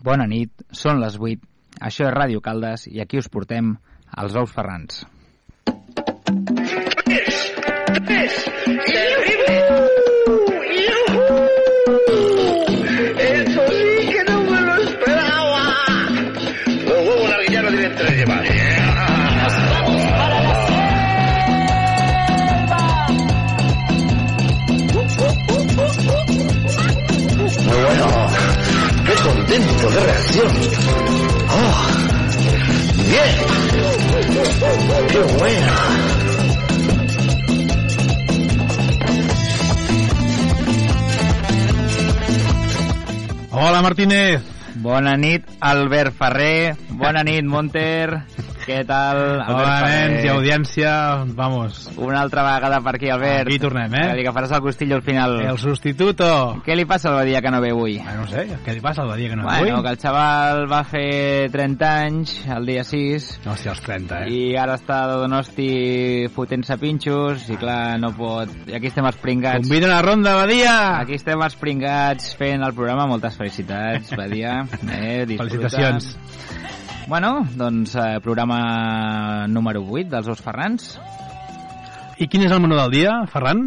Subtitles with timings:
[0.00, 1.42] Bona nit, són les 8.
[1.88, 3.74] Això és Ràdio Caldes i aquí us portem
[4.22, 5.02] els ous ferrans.
[29.80, 30.48] Contento, qué reacción.
[31.50, 31.74] Oh,
[33.08, 33.36] bien.
[35.08, 35.74] Qué buena.
[43.52, 44.42] Hola, Martínez.
[44.76, 46.76] Bona nit, Albert Ferrer.
[46.90, 48.22] Bona nit, Monter.
[48.70, 50.90] Què tal, Albert Hola, nens i audiència.
[51.34, 51.88] Vamos.
[51.98, 53.48] Una altra vegada per aquí, Albert.
[53.48, 54.04] Aquí tornem, eh?
[54.12, 55.34] Que li agafaràs el costillo al final.
[55.42, 56.28] El sustituto.
[56.62, 57.96] Què li passa al Badia que no ve avui?
[57.98, 59.88] Ah, no sé, què li passa el dia que no bueno, vull?
[59.88, 64.30] que el xaval va fer 30 anys el dia 6 Hòstia, els 30, eh?
[64.30, 68.54] i ara està a Donosti fotent-se pinxos i clar, no pot...
[68.70, 69.66] I aquí estem els pringats.
[69.66, 70.76] Convida una ronda, Badia!
[71.00, 73.10] Aquí estem els pringats fent el programa.
[73.10, 74.60] Moltes felicitats, Badia.
[74.86, 75.42] Eh, disfruta.
[75.42, 76.14] Felicitacions.
[77.10, 80.92] Bueno, doncs eh, programa número 8 dels Ous Ferrans.
[82.22, 83.64] I quin és el menú del dia, Ferran?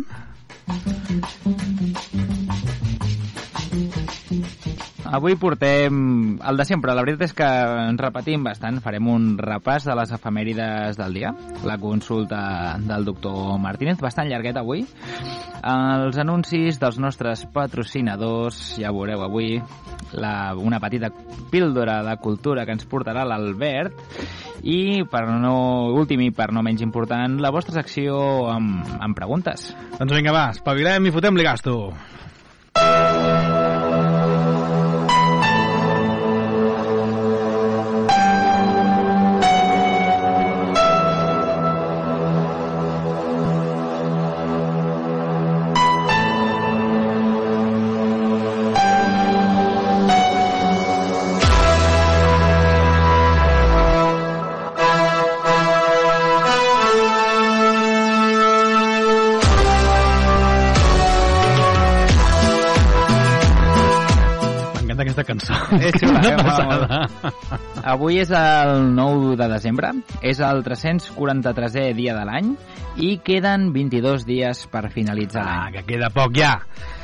[5.13, 6.93] Avui portem el de sempre.
[6.97, 8.79] La veritat és que ens repetim bastant.
[8.81, 11.29] Farem un repàs de les efemèrides del dia.
[11.69, 12.39] La consulta
[12.81, 14.81] del doctor Martínez, bastant llarguet avui.
[15.69, 19.59] Els anuncis dels nostres patrocinadors, ja veureu avui,
[20.17, 21.11] la, una petita
[21.51, 24.01] píldora de cultura que ens portarà l'Albert
[24.65, 28.17] i, per no, últim i per no menys important, la vostra secció
[28.49, 29.69] amb, amb preguntes.
[29.99, 31.77] Doncs vinga, va, espavilem i fotem-li gasto.
[65.79, 67.09] És Una passada.
[67.83, 69.91] Avui és el 9 de desembre,
[70.21, 72.53] és el 343è dia de l'any
[73.01, 75.79] i queden 22 dies per finalitzar Ah, l'any.
[75.79, 76.59] que queda poc ja.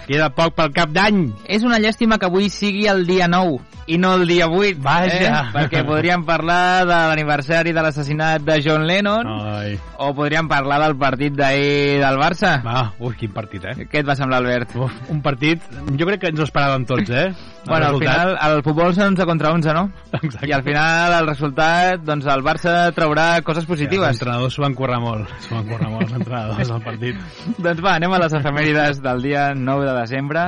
[0.10, 1.28] Queda poc pel cap d'any.
[1.46, 3.60] És una llàstima que avui sigui el dia 9
[3.90, 5.18] i no el dia 8, Vaja.
[5.18, 5.52] eh?
[5.54, 9.80] perquè podríem parlar de l'aniversari de l'assassinat de John Lennon Ai.
[9.98, 12.60] o podríem parlar del partit d'ahir del Barça.
[12.66, 13.88] Va, ui, quin partit, eh?
[13.90, 14.76] Què et va semblar, Albert?
[14.78, 15.62] Uf, un partit,
[15.98, 17.34] jo crec que ens ho esperàvem tots, eh?
[17.66, 19.84] Bueno, al final, el futbol són 11 contra 11, no?
[20.12, 20.48] Exacte.
[20.48, 24.16] I al final, el resultat, doncs el Barça traurà coses Els positives.
[24.16, 25.30] entrenadors s'ho van currar molt.
[25.48, 27.20] S'ho van currar molt, els entrenadors, del partit.
[27.66, 30.46] Doncs va, anem a les efemèrides del dia 9 de desembre.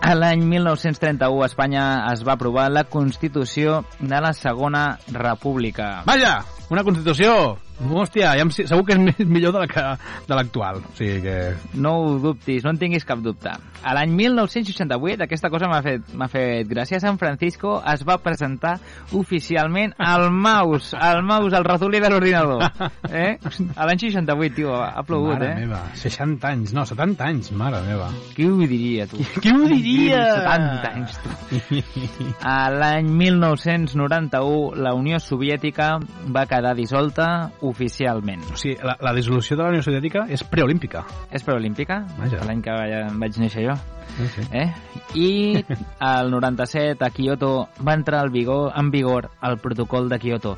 [0.00, 6.02] A l'any 1931 a Espanya es va aprovar la Constitució de la Segona República.
[6.06, 7.58] Vaja, una Constitució!
[7.78, 9.82] Hòstia, ja em, segur que és més- millor de la que
[10.28, 10.80] de l'actual.
[10.82, 11.36] O sigui que...
[11.78, 13.52] No ho dubtis, no en tinguis cap dubte.
[13.82, 18.16] A l'any 1968, aquesta cosa m'ha fet, m'ha fet gràcia, a San Francisco es va
[18.18, 18.76] presentar
[19.14, 22.64] oficialment el mouse, el mouse, el ratolí de l'ordinador.
[23.12, 23.38] Eh?
[23.76, 25.60] A l'any 68, tio, ha plogut, mare eh?
[25.62, 28.10] meva, 60 anys, no, 70 anys, mare meva.
[28.34, 29.22] Qui ho diria, tu?
[29.38, 30.24] Qui ho diria?
[30.42, 32.34] 70 anys, tu.
[32.42, 35.94] A l'any 1991, la Unió Soviètica
[36.34, 38.42] va quedar dissolta oficialment.
[38.52, 41.04] O sigui, la, la dissolució de la Unió Soviètica és preolímpica.
[41.30, 42.02] És preolímpica?
[42.18, 43.78] L'any que vaig, vaig néixer jo.
[44.18, 44.46] Sí, sí.
[44.56, 44.68] Eh?
[45.14, 45.64] I
[46.02, 50.56] al 97 a Kyoto va entrar al vigor, en vigor el protocol de Kyoto.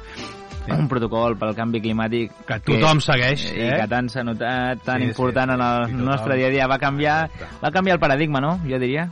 [0.60, 0.74] Sí.
[0.76, 3.70] Un protocol pel canvi climàtic Que tothom segueix, i eh?
[3.80, 6.04] que tant s'ha notat, tan Sí, sí, important en el sí, tothom.
[6.10, 6.66] nostre dia a dia.
[6.68, 7.16] Va canviar,
[7.62, 8.50] va canviar el paradigma, no?
[8.68, 9.06] Jo diria.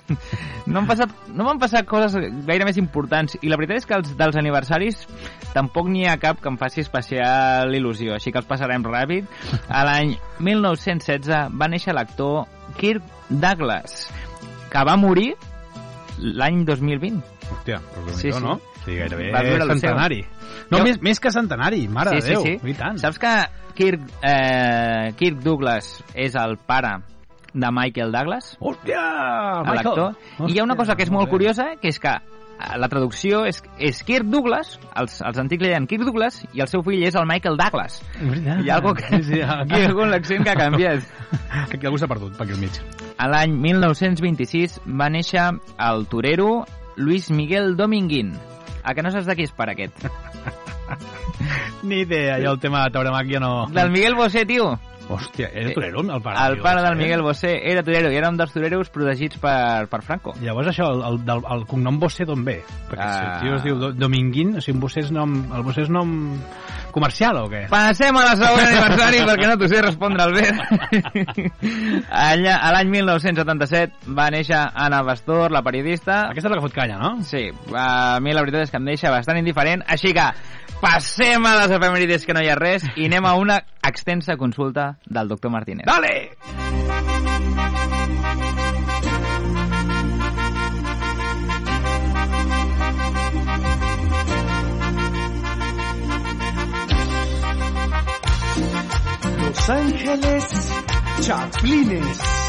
[0.66, 2.14] no han passat, no m'han passat coses
[2.46, 5.06] gaire més importants i la veritat és que els, dels aniversaris
[5.54, 9.24] tampoc n'hi ha cap que em faci especial il·lusió, així que els passarem ràpid.
[9.68, 12.44] A l'any 1916 va néixer l'actor
[12.76, 14.08] Kirk Douglas,
[14.70, 15.32] que va morir
[16.18, 17.22] l'any 2020.
[17.44, 18.40] Hòstia, però Sí, sí, sí.
[18.42, 18.58] no?
[18.84, 19.78] Sí, gairebé Va viure el seu.
[19.80, 20.22] centenari.
[20.70, 22.42] No, Jo- més, més que centenari, mare sí, de Déu.
[22.42, 22.70] sí, sí.
[22.70, 22.98] I tant.
[22.98, 23.32] Saps que
[23.74, 26.98] Kirk, eh, Kirk Douglas és el pare
[27.52, 28.56] de Michael Douglas?
[28.60, 30.16] Hòstia, Michael.
[30.48, 32.12] I hi ha una cosa que és molt curiosa, que és que
[32.78, 36.70] la traducció és, és Kirk Douglas, els, els antics li deien Kirk Douglas, i el
[36.70, 38.00] seu fill és el Michael Douglas.
[38.20, 38.62] Veritat.
[38.64, 41.10] Hi ha algo que, Sí, sí, aquí, hi ha algun accent que ha canviat.
[41.74, 42.80] aquí algú s'ha perdut, per aquí al mig.
[43.18, 45.50] A l'any 1926 va néixer
[45.88, 46.64] el torero
[46.96, 48.34] Luis Miguel Dominguín.
[48.84, 50.06] A que no saps de qui és per aquest?
[51.84, 53.66] Ni idea, jo el tema de tauromàquia no...
[53.72, 54.74] Del Miguel Bosé, tio.
[55.08, 56.38] Hòstia, era torero, el pare?
[56.48, 57.02] El pare del eh?
[57.02, 60.32] Miguel Bosé era torero i era un dels toreros protegits per, per Franco.
[60.40, 62.62] Llavors això, el, el, el cognom Bosé d'on ve?
[62.88, 63.40] Perquè si el Ah.
[63.42, 66.14] tio es diu Do- Dominguín, o sigui, un Bosé és nom, el Bosé és nom
[66.94, 67.66] comercial o què?
[67.68, 70.48] Passem a la segona aniversari perquè no t'ho sé respondre al bé.
[72.10, 76.24] Allà, a l'any 1977 va néixer Anna Bastor, la periodista.
[76.30, 77.16] Aquesta és la que fot canya, no?
[77.26, 80.26] Sí, a mi la veritat és que em deixa bastant indiferent, així que
[80.84, 83.56] passem a les efemèrides que no hi ha res i anem a una
[83.88, 85.86] extensa consulta del doctor Martínez.
[85.88, 86.36] Dale!
[99.40, 100.72] Los Ángeles
[101.22, 102.43] Chaplines.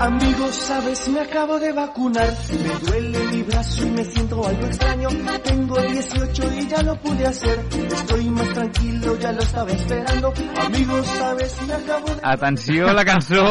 [0.00, 2.26] Amigos, sabes, me acabo de vacunar.
[2.50, 5.08] Me duele mi brazo y me siento algo extraño.
[5.44, 7.58] Tengo 18 y ya lo pude hacer.
[7.92, 10.32] Estoy más tranquilo, ya lo estaba esperando.
[10.64, 12.20] Amigos, sabes, me acabo de...
[12.22, 13.44] Atenció a la cançó.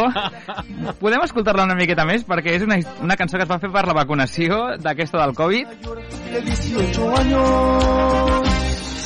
[1.00, 2.26] Podem escoltar-la una miqueta més?
[2.26, 5.78] Perquè és una, una cançó que es va fer per la vacunació d'aquesta del Covid.
[6.34, 8.59] De 18 años.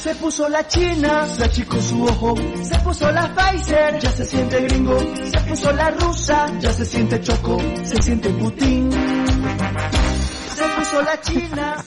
[0.03, 2.35] Se puso la china, se achicó su ojo.
[2.61, 4.99] Se puso la Pfizer, ya se siente gringo.
[4.99, 7.57] Se puso la rusa, ya se siente choco.
[7.83, 8.91] Se siente Putin.
[8.91, 11.77] Se puso la china.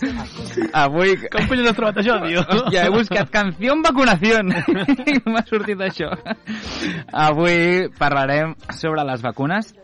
[0.72, 1.28] Avui...
[1.28, 2.40] Com collons has trobat això, tio?
[2.40, 6.08] Hòstia, he buscat canció en vacunació i m'ha sortit això.
[7.12, 9.74] Avui parlarem sobre les vacunes.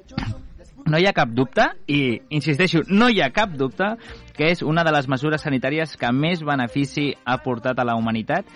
[0.87, 3.93] No hi ha cap dubte, i insisteixo, no hi ha cap dubte,
[4.34, 8.49] que és una de les mesures sanitàries que més benefici ha portat a la humanitat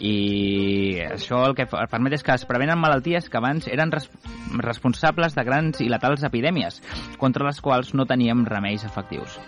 [0.00, 4.08] i això el que permet és que es prevenen malalties que abans eren res
[4.64, 6.80] responsables de grans i letals epidèmies,
[7.20, 9.38] contra les quals no teníem remeis efectius.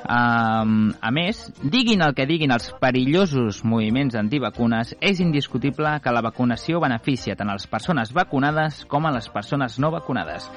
[0.00, 6.24] Um, a més, diguin el que diguin els perillosos moviments antivacunes, és indiscutible que la
[6.24, 10.48] vacunació beneficia tant a les persones vacunades com a les persones no vacunades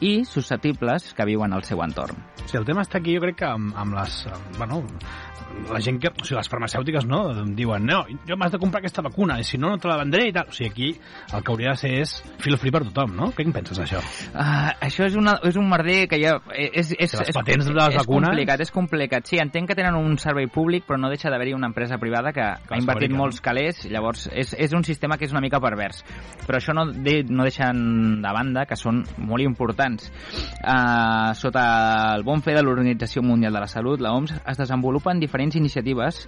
[0.00, 2.18] i susceptibles que viuen al seu entorn.
[2.46, 4.22] Sigui, el tema està aquí, jo crec que amb, amb les...
[4.32, 4.82] amb, Bueno,
[5.72, 6.08] la gent que...
[6.08, 7.20] O sigui, les farmacèutiques, no?
[7.56, 10.28] Diuen, no, jo m'has de comprar aquesta vacuna, i si no, no te la vendré
[10.28, 10.50] i tal.
[10.50, 10.88] O sigui, aquí
[11.36, 12.12] el que hauria de ser és
[12.42, 13.30] feel free per tothom, no?
[13.36, 14.00] Què en penses d'això?
[14.34, 16.36] Uh, això és, una, és un merder que ja...
[16.52, 19.30] És, és, Que les és, patents de les és vacunes- complicat, és complicat.
[19.30, 22.44] Sí, entenc que tenen un servei públic, però no deixa d'haver-hi una empresa privada que
[22.44, 25.60] ha les invertit fabrica, molts calés, llavors és, és un sistema que és una mica
[25.62, 26.02] pervers.
[26.46, 30.10] Però això no, de, no deixen de banda que són molt importants.
[30.60, 31.66] Uh, sota
[32.16, 36.24] el bon fe de l'Organització Mundial de la Salut, la OMS, es desenvolupen diferents iniciatives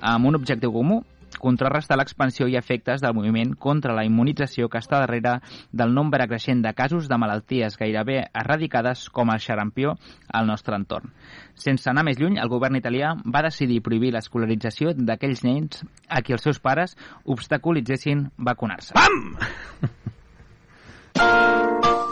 [0.00, 1.02] amb un objectiu comú,
[1.42, 5.40] contrarrestar l'expansió i efectes del moviment contra la immunització que està darrere
[5.72, 9.96] del nombre creixent de casos de malalties gairebé erradicades com el xarampió
[10.28, 11.10] al nostre entorn.
[11.54, 16.32] Sense anar més lluny, el govern italià va decidir prohibir l'escolarització d'aquells nens a qui
[16.36, 18.94] els seus pares obstaculitzessin vacunar-se.
[18.94, 19.36] Pam!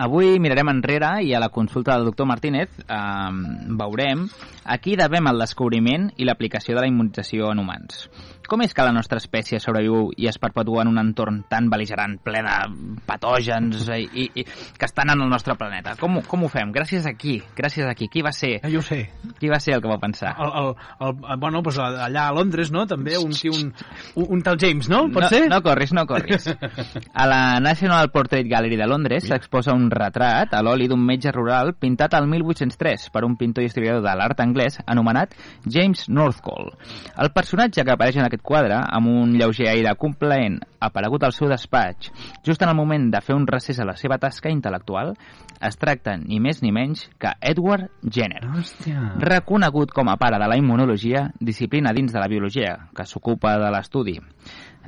[0.00, 2.96] Avui mirarem enrere i a la consulta del doctor Martínez eh,
[3.82, 4.22] veurem
[4.64, 8.06] a qui devem el descobriment i l'aplicació de la immunització en humans.
[8.50, 12.16] Com és que la nostra espècie sobreviu i es perpetua en un entorn tan beligerant,
[12.18, 12.54] ple de
[13.06, 15.92] patògens i, i, i que estan en el nostre planeta?
[16.00, 16.72] Com, com ho fem?
[16.74, 17.36] Gràcies a qui?
[17.54, 18.08] Gràcies a qui?
[18.10, 18.56] Qui va ser?
[18.58, 19.04] Eh, jo sé.
[19.38, 20.32] Qui va ser el que va pensar?
[20.42, 20.72] El, el,
[21.06, 22.88] el, bueno, pues allà a Londres, no?
[22.90, 23.70] També un, un,
[24.16, 25.04] un, un tal James, no?
[25.14, 25.44] Pot no, ser?
[25.52, 26.50] No corris, no corris.
[27.14, 31.76] A la National Portrait Gallery de Londres s'exposa un retrat a l'oli d'un metge rural
[31.78, 35.38] pintat al 1803 per un pintor i historiador de l'art anglès anomenat
[35.70, 36.74] James Northcote.
[37.14, 41.48] El personatge que apareix en aquest quadre, amb un lleuger aire complaent, aparegut al seu
[41.50, 42.10] despatx,
[42.46, 45.14] just en el moment de fer un recés a la seva tasca intel·lectual,
[45.60, 49.14] es tracta ni més ni menys que Edward Jenner Hòstia.
[49.20, 53.70] reconegut com a pare de la immunologia, disciplina dins de la biologia, que s'ocupa de
[53.74, 54.18] l'estudi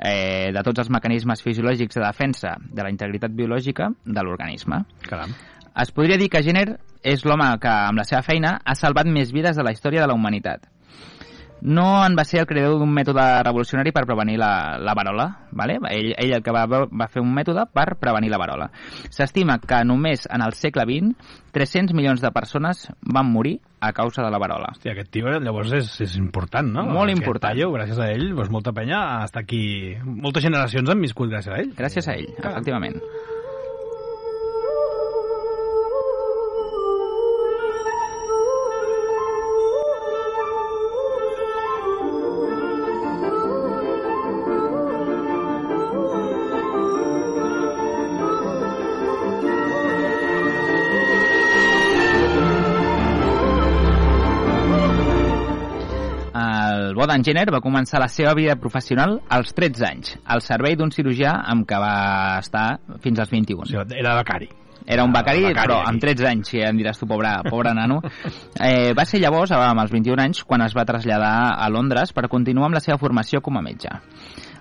[0.01, 4.85] eh, de tots els mecanismes fisiològics de defensa de la integritat biològica de l'organisme.
[5.09, 5.35] Caram.
[5.73, 6.67] Es podria dir que Jenner
[7.03, 10.11] és l'home que, amb la seva feina, ha salvat més vides de la història de
[10.11, 10.69] la humanitat.
[11.63, 15.79] No en va ser el creador d'un mètode revolucionari per prevenir la, la varola, ¿vale?
[15.95, 18.67] ell, ell el que va, va fer un mètode per prevenir la varola.
[19.15, 24.25] S'estima que només en el segle XX 300 milions de persones van morir a causa
[24.25, 24.73] de la varola.
[24.75, 26.87] Hòstia, aquest tio llavors és, és important, no?
[26.89, 27.55] Molt Aquest important.
[27.55, 29.63] Paio, gràcies a ell, doncs molta penya està aquí...
[30.03, 31.71] Moltes generacions han viscut gràcies a ell.
[31.79, 32.99] Gràcies a ell, efectivament.
[57.03, 61.33] Bodan Jenner va començar la seva vida professional als 13 anys, al servei d'un cirurgià
[61.51, 61.95] amb què va
[62.39, 62.67] estar
[63.03, 63.65] fins als 21.
[63.65, 64.47] O sigui, era becari.
[64.87, 67.99] Era un becari, becari, però amb 13 anys, si em diràs tu, pobre, pobre nano.
[68.55, 72.29] Eh, va ser llavors, amb els 21 anys, quan es va traslladar a Londres per
[72.31, 73.91] continuar amb la seva formació com a metge.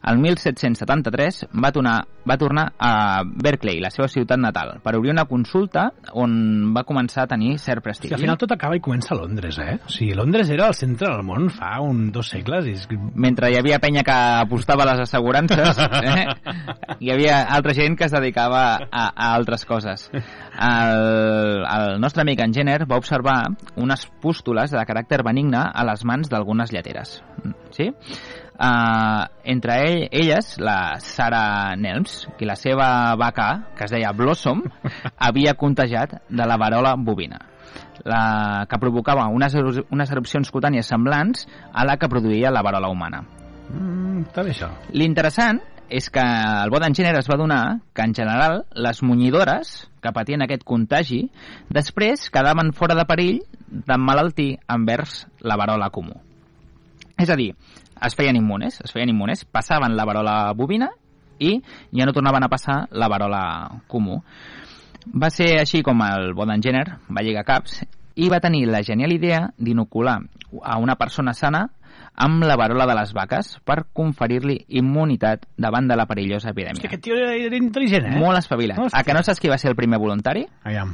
[0.07, 1.95] El 1773 va tornar,
[2.27, 7.25] va tornar a Berkeley, la seva ciutat natal, per obrir una consulta on va començar
[7.25, 8.13] a tenir cert prestigi.
[8.15, 9.77] al final tot acaba i comença a Londres, eh?
[9.85, 13.59] O sigui, Londres era el centre del món fa un, dos segles i mentre hi
[13.59, 16.25] havia penya que apostava a les assegurances, eh,
[16.99, 20.09] hi havia altra gent que es dedicava a, a altres coses.
[20.11, 23.37] El, el nostre amic en Jenner va observar
[23.77, 27.19] unes pústules de caràcter benigne a les mans d'algunes lleteres.
[27.71, 27.91] Sí?
[28.61, 34.61] Uh, entre ell, elles, la Sarah Nelms, i la seva vaca, que es deia Blossom,
[35.27, 37.41] havia contagiat de la varola bovina
[38.03, 39.55] la, que provocava unes,
[39.89, 43.23] unes erupcions cutànies semblants a la que produïa la varola humana.
[43.71, 44.71] Mm, està bé això.
[44.97, 50.13] L'interessant és que el Bodan Jenner es va donar que, en general, les munyidores que
[50.15, 51.25] patien aquest contagi
[51.69, 56.15] després quedaven fora de perill d'emmalaltir envers la varola comú.
[57.19, 57.51] És a dir,
[58.01, 60.89] es feien immunes, es feien immunes, passaven la varola bovina
[61.39, 63.43] i ja no tornaven a passar la varola
[63.87, 64.21] comú.
[65.11, 67.81] Va ser així com el Bodan Jenner va lligar caps
[68.15, 70.19] i va tenir la genial idea d'inocular
[70.61, 71.69] a una persona sana
[72.13, 76.87] amb la varola de les vaques per conferir-li immunitat davant de la perillosa Hòstia, epidèmia.
[76.89, 78.19] aquest tio era, intel·ligent, eh?
[78.19, 78.77] Molt espavilat.
[78.77, 78.99] Hòstia.
[78.99, 80.45] A que no saps qui va ser el primer voluntari?
[80.63, 80.93] Aviam.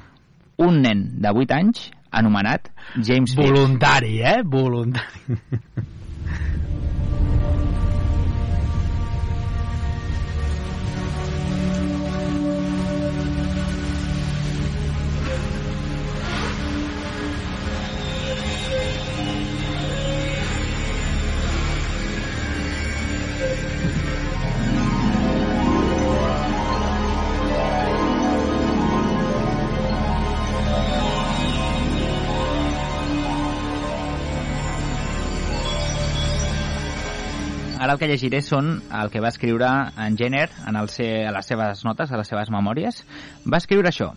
[0.57, 3.49] Un nen de 8 anys anomenat James Phipps.
[3.49, 4.41] Voluntari, eh?
[4.45, 5.41] Voluntari.
[38.07, 39.67] Que llegiré són el que va escriure
[39.99, 43.01] en Jenner en el se, a les seves notes, a les seves memòries.
[43.43, 44.13] Va escriure això.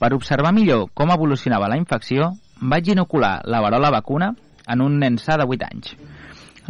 [0.00, 4.34] Per observar millor com evolucionava la infecció, vaig inocular la varola vacuna
[4.68, 5.94] en un nen sa de 8 anys.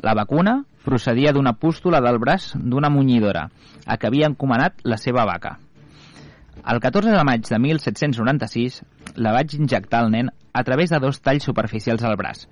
[0.07, 3.49] La vacuna procedia d'una pústula del braç d'una munyidora,
[3.87, 5.57] a què havia encomanat la seva vaca.
[6.63, 8.83] El 14 de maig de 1796
[9.19, 12.47] la vaig injectar al nen a través de dos talls superficials al braç,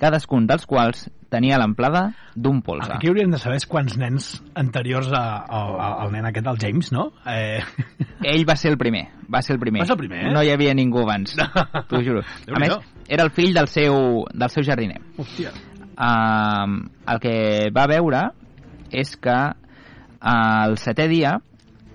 [0.00, 2.90] cadascun dels quals tenia l'amplada d'un polze.
[2.92, 6.92] Aquí hauríem de saber quants nens anteriors a, a, a, al nen aquest, el James,
[6.94, 7.08] no?
[7.26, 7.62] Eh...
[8.26, 9.82] Ell va ser el primer, va ser el primer.
[9.84, 10.34] Va ser el primer, eh?
[10.34, 11.36] No hi havia ningú abans,
[11.90, 12.24] t'ho juro.
[12.50, 12.76] A més,
[13.08, 15.00] era el fill del seu, del seu jardiner.
[15.18, 15.54] Hòstia.
[15.96, 17.36] Uh, el que
[17.72, 18.26] va veure
[18.92, 21.38] és que uh, el setè dia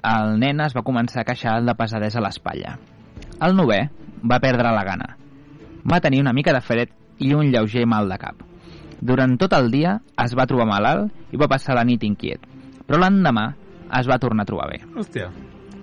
[0.02, 2.78] el nen es va començar a queixar de pesadesa a l'espatlla.
[3.46, 3.84] El novè
[4.26, 5.16] va perdre la gana.
[5.88, 8.44] Va tenir una mica de fred i un lleuger mal de cap.
[9.02, 12.44] Durant tot el dia es va trobar malalt i va passar la nit inquiet,
[12.86, 13.48] però l'endemà
[14.00, 14.82] es va tornar a trobar bé.
[14.96, 15.32] Hòstia.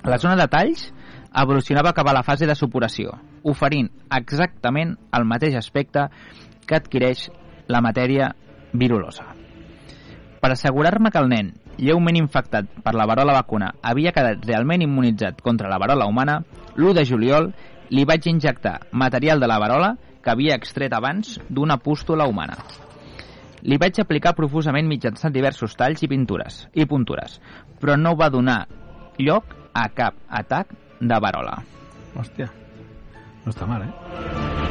[0.07, 0.87] La zona de talls
[1.43, 6.07] evolucionava cap a la fase de supuració, oferint exactament el mateix aspecte
[6.67, 7.29] que adquireix
[7.69, 8.31] la matèria
[8.73, 9.27] virulosa.
[10.39, 15.43] Per assegurar-me que el nen, lleument infectat per la varola vacuna, havia quedat realment immunitzat
[15.43, 16.39] contra la varola humana,
[16.77, 17.51] l'1 de juliol
[17.91, 22.59] li vaig injectar material de la varola que havia extret abans d'una pústula humana.
[23.63, 27.41] Li vaig aplicar profusament mitjançant diversos talls i pintures i puntures,
[27.81, 28.61] però no va donar
[29.19, 31.59] lloc a cap atac de varola.
[32.15, 32.51] Hòstia.
[33.45, 34.68] No està mal, eh?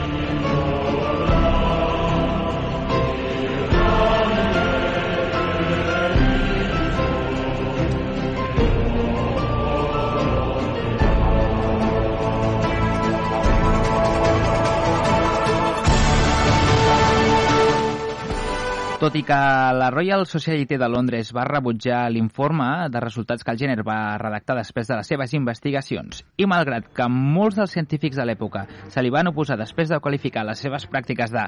[18.98, 19.36] Tot i que
[19.78, 24.56] la Royal Society de Londres va rebutjar l'informe de resultats que el Jenner va redactar
[24.58, 29.14] després de les seves investigacions, i malgrat que molts dels científics de l'època se li
[29.14, 31.46] van oposar després de qualificar les seves pràctiques de,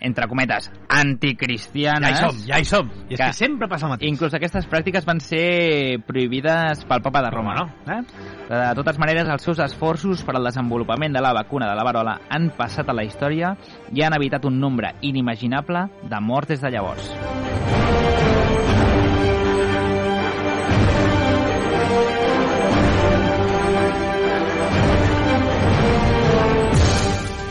[0.00, 2.10] entre cometes, Ja anticristianes...
[2.10, 2.90] hi som, ja hi som.
[3.08, 4.10] I és Que- que sempre passa el mateix.
[4.10, 7.54] Inclús aquestes pràctiques van ser prohibides pel papa de Roma.
[7.54, 7.66] no?
[7.92, 8.02] Eh?
[8.48, 12.20] De totes maneres, els seus esforços per al desenvolupament de la vacuna de la varola
[12.30, 13.56] han passat a la història
[13.92, 17.10] i han evitat un nombre inimaginable de morts des de llavors.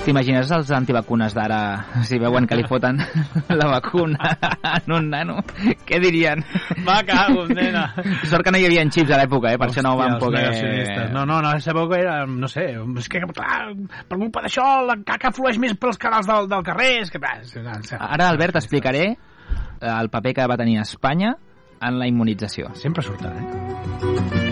[0.05, 1.57] T'imagines els antivacunes d'ara,
[2.05, 3.00] si veuen que li foten
[3.59, 4.35] la vacuna
[4.75, 5.39] en un nano?
[5.88, 6.43] Què dirien?
[6.85, 7.88] Va, cago, nena.
[8.29, 9.57] Sort que no hi havia xips a l'època, eh?
[9.57, 11.09] per això no ho van Hòstia, poder...
[11.15, 12.67] No, no, no, a l'època era, no sé,
[13.01, 13.59] és que, clar,
[14.05, 17.25] per culpa d'això la caca flueix més pels canals del, del carrer, és que...
[17.97, 19.17] Ara, Albert, t'explicaré eh,
[19.89, 21.33] el paper que va tenir Espanya
[21.81, 22.75] en la immunització.
[22.77, 24.44] Sempre surten, eh?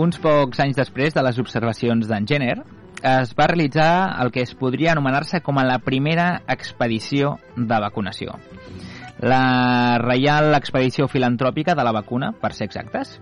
[0.00, 2.54] Uns pocs anys després de les observacions d'en Jenner,
[3.04, 8.38] es va realitzar el que es podria anomenar-se com a la primera expedició de vacunació.
[9.20, 13.18] La Reial Expedició Filantròpica de la Vacuna, per ser exactes.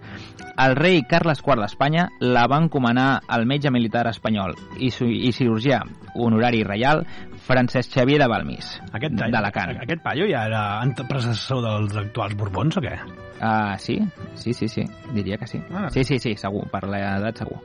[0.59, 5.81] El rei Carles IV d'Espanya la va encomanar al metge militar espanyol i, i cirurgià
[6.15, 7.05] honorari reial
[7.49, 9.79] Francesc Xavier de Balmis, Aquest, d'Alacant.
[9.83, 12.95] Aquest paio ja era anteprecessor dels actuals Borbons o què?
[13.41, 13.99] Ah, sí,
[14.35, 15.63] sí, sí, sí, diria que sí.
[15.71, 15.89] Ah.
[15.95, 17.63] Sí, sí, sí, segur, per l'edat segur.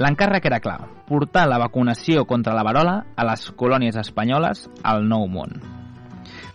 [0.00, 5.28] L'encàrrec era clar, portar la vacunació contra la varola a les colònies espanyoles al Nou
[5.28, 5.79] Món.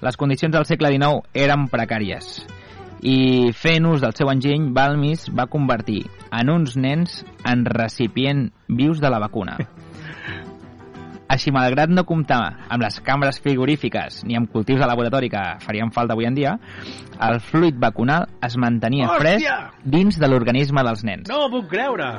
[0.06, 2.44] Les condicions del segle XIX eren precàries
[3.06, 9.02] i fent ús del seu enginy, Balmis va convertir en uns nens en recipient vius
[9.02, 9.58] de la vacuna.
[11.36, 15.90] Així, malgrat no comptar amb les cambres frigorífiques ni amb cultius de laboratori que farien
[15.92, 16.54] falta avui en dia,
[17.30, 19.58] el fluid vacunal es mantenia Hòstia!
[19.74, 21.30] fresc dins de l'organisme dels nens.
[21.30, 22.14] No m'ho puc creure!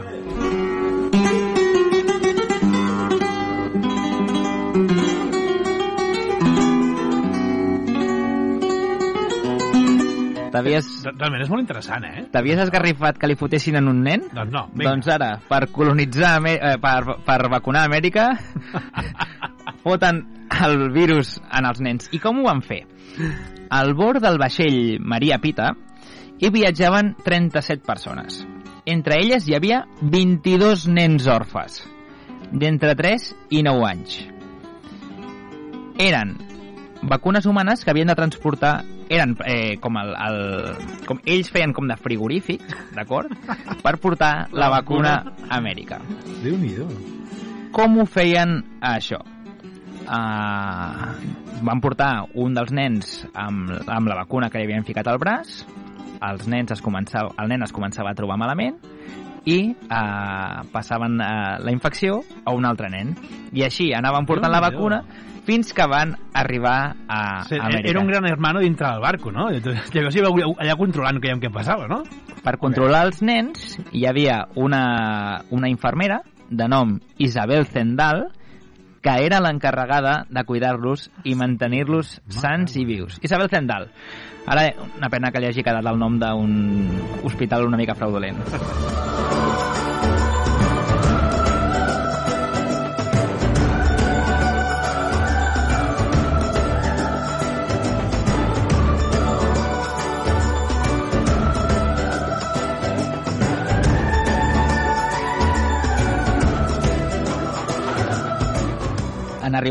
[10.56, 12.24] T'havies Realment és molt interessant, eh?
[12.32, 14.26] t'havies esgarrifat que li fotessin en un nen?
[14.32, 14.90] Doncs no, vinga.
[14.90, 18.30] Doncs ara, per colonitzar, Amè- eh, per, per vacunar Amèrica,
[19.84, 20.22] foten
[20.66, 22.08] el virus en els nens.
[22.16, 22.82] I com ho van fer?
[23.70, 25.72] Al bord del vaixell Maria Pita
[26.38, 28.42] hi viatjaven 37 persones.
[28.86, 31.80] Entre elles hi havia 22 nens orfes,
[32.52, 34.18] d'entre 3 i 9 anys.
[35.98, 36.36] Eren
[37.08, 41.88] vacunes humanes que havien de transportar eren eh, com el, el com ells feien com
[41.88, 42.64] de frigorífic,
[42.96, 43.32] d'acord?
[43.84, 45.16] Per portar la vacuna
[45.46, 46.00] a Amèrica.
[46.42, 46.88] Déu-n'hi-do.
[47.76, 49.20] Com ho feien això?
[50.06, 51.16] Uh,
[51.66, 55.64] van portar un dels nens amb, amb la vacuna que li havien ficat al braç,
[56.22, 58.78] els nens es començava, el nen es començava a trobar malament
[59.46, 63.14] i uh, passaven uh, la infecció a un altre nen.
[63.54, 65.00] I així anaven portant la vacuna
[65.46, 67.88] fins que van arribar a Sí, Amèrica.
[67.92, 69.48] era un gran hermano dintre del barco, no?
[69.50, 72.02] Llavors hi havia allà controlant què, què passava, no?
[72.42, 78.26] Per controlar els nens hi havia una, una infermera de nom Isabel Zendal
[79.06, 83.20] que era l'encarregada de cuidar-los i mantenir-los sants i vius.
[83.22, 83.86] Isabel Zendal.
[84.50, 84.66] Ara,
[84.98, 88.42] una pena que li hagi quedat el nom d'un hospital una mica fraudulent.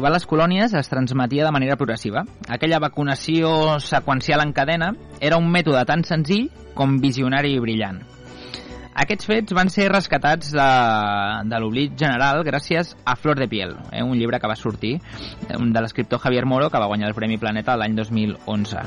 [0.06, 2.26] arribar a les colònies es transmetia de manera progressiva.
[2.48, 8.04] Aquella vacunació seqüencial en cadena era un mètode tan senzill com visionari i brillant.
[8.96, 10.66] Aquests fets van ser rescatats de,
[11.52, 15.58] de l'oblit general gràcies a Flor de Piel, eh, un llibre que va sortir eh,
[15.60, 18.84] de l'escriptor Javier Moro, que va guanyar el Premi Planeta l'any 2011.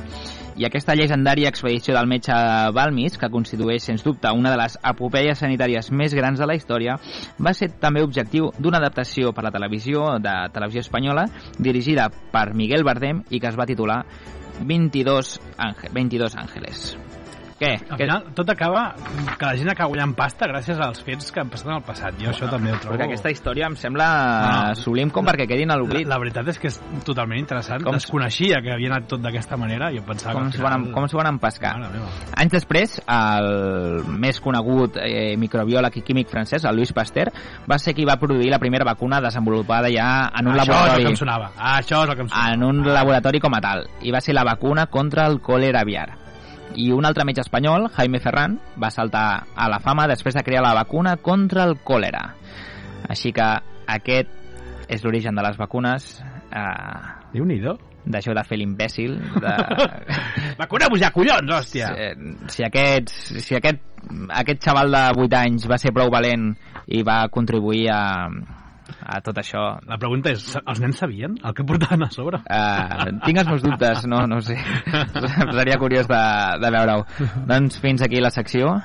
[0.58, 2.34] I aquesta llegendària expedició del metge
[2.74, 6.96] Balmis, que constitueix, sens dubte, una de les epopeies sanitàries més grans de la història,
[7.36, 12.82] va ser també objectiu d'una adaptació per la televisió de televisió espanyola dirigida per Miguel
[12.88, 14.00] Bardem i que es va titular
[14.64, 15.36] 22,
[15.68, 16.88] Ángel, 22 Ángeles.
[17.58, 17.72] Què?
[17.90, 18.94] Al final, tot acaba
[19.38, 22.14] que la gent acaba guanyant pasta gràcies als fets que han passat en el passat.
[22.22, 22.94] Jo això també ho trobo...
[22.94, 24.74] Perquè aquesta història em sembla Ah.
[24.78, 26.06] sublim com perquè quedin a La, l'oblit.
[26.06, 27.82] la veritat és que és totalment interessant.
[27.82, 27.96] Com-.
[27.98, 29.90] Desconeixia que havia anat tot d'aquesta manera.
[29.90, 31.74] Jo pensava Com s'ho van, com s'ho van empescar.
[32.36, 37.32] Anys després, el més conegut eh, microbiòleg i químic francès, el Louis Pasteur,
[37.68, 40.74] va ser qui va produir la primera vacuna desenvolupada ja en un Això és el
[40.76, 41.50] laboratori que em sonava.
[41.58, 42.54] Ah, això és el que em sonava.
[42.54, 46.27] en un laboratori com a tal, i va ser la vacuna contra el còlera aviar.
[46.78, 50.62] I un altre metge espanyol, Jaime Ferran, va saltar a la fama després de crear
[50.62, 52.22] la vacuna contra el còlera.
[53.10, 53.46] Així que
[53.90, 54.30] aquest
[54.88, 56.06] és l'origen de les vacunes,
[56.54, 56.98] eh,
[57.34, 57.74] Déu-n'hi-do.
[58.08, 59.54] d'això de fer l'imbècil, de...
[60.62, 61.90] Vacuneu-vos ja, collons, hòstia!
[61.92, 63.10] si, si, aquest,
[63.42, 63.82] si aquest,
[64.30, 66.52] aquest xaval de 8 anys va ser prou valent
[66.86, 68.00] i va contribuir a,
[69.00, 69.64] a tot això.
[69.88, 72.42] La pregunta és, els nens sabien el que portaven a sobre?
[72.44, 74.58] Uh, tinc els meus dubtes, no, no sé.
[75.58, 76.22] Seria curiós de,
[76.62, 77.04] de veure-ho.
[77.48, 78.78] Doncs fins aquí la secció.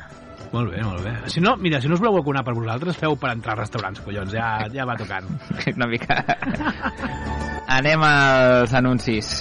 [0.54, 1.16] Molt bé, molt bé.
[1.34, 4.04] Si no, mira, si no us voleu vacunar per vosaltres, feu per entrar als restaurants,
[4.06, 5.32] collons, ja, ja va tocant.
[5.76, 6.22] Una mica...
[7.74, 9.34] Anem als anuncis.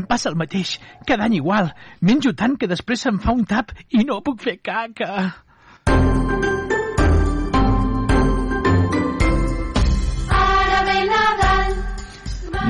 [0.00, 1.70] Em passa el mateix, cada any igual.
[2.00, 5.30] Menjo tant que després se'm fa un tap i no puc fer caca.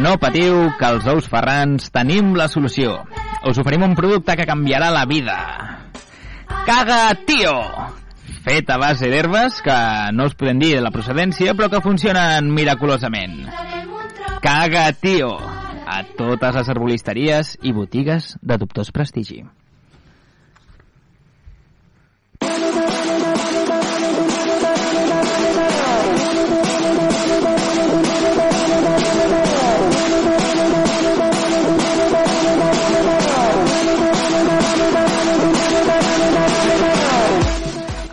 [0.01, 2.95] No patiu, que els ous ferrans tenim la solució.
[3.51, 5.37] Us oferim un producte que canviarà la vida.
[6.65, 7.53] Caga Tio!
[8.41, 9.77] Fet a base d'herbes que
[10.17, 13.43] no us podem dir de la procedència, però que funcionen miraculosament.
[14.41, 15.35] Caga Tio!
[15.91, 19.41] A totes les arbolisteries i botigues de dubtós prestigi.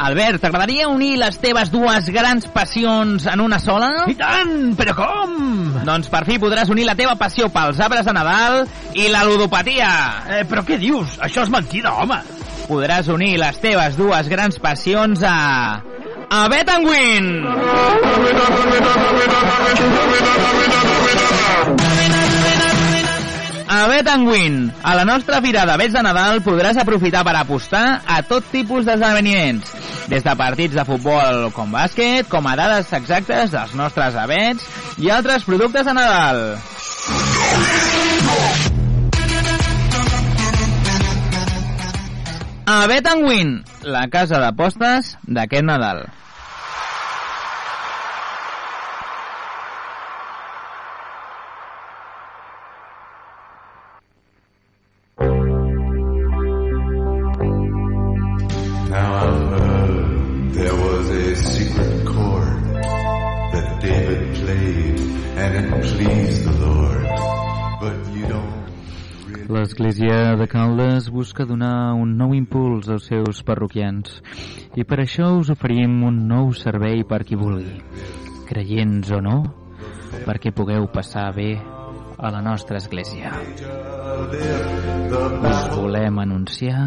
[0.08, 4.06] Albert, t'agradaria unir les teves dues grans passions en una sola?
[4.08, 5.34] I tant, però com?
[5.84, 8.62] Doncs per fi podràs unir la teva passió pels arbres de Nadal
[8.96, 9.90] i la ludopatia.
[10.32, 11.18] Eh, però què dius?
[11.28, 12.22] Això és mentida, home.
[12.70, 15.36] Podràs unir les teves dues grans passions a...
[16.32, 17.44] a Bet and Win!
[23.70, 28.00] A Bet Win, a la nostra fira de bets de Nadal podràs aprofitar per apostar
[28.08, 29.74] a tot tipus d'esdeveniments,
[30.08, 34.64] des de partits de futbol com bàsquet, com a dades exactes dels nostres abets
[35.04, 36.40] i altres productes de Nadal.
[42.72, 43.52] A Bet Win,
[43.84, 46.06] la casa d'apostes d'aquest Nadal.
[69.78, 74.24] L'Església de Caldes busca donar un nou impuls als seus parroquians
[74.74, 77.76] i per això us oferim un nou servei per qui vulgui,
[78.50, 79.36] creients o no,
[80.26, 83.36] perquè pugueu passar bé a la nostra església.
[85.46, 86.82] Us volem anunciar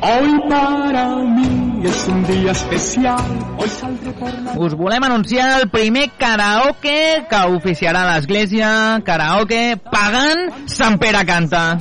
[0.00, 3.18] Hoy para mí es un día especial.
[3.58, 10.68] Hoy saldré por la Us volem anunciar el primer karaoke que oficiarà l'Església, karaoke pagant
[10.70, 11.80] Sant Pere Canta.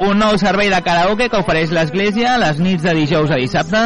[0.00, 3.84] Un nou servei de karaoke que ofereix l'Església les nits de dijous a dissabte.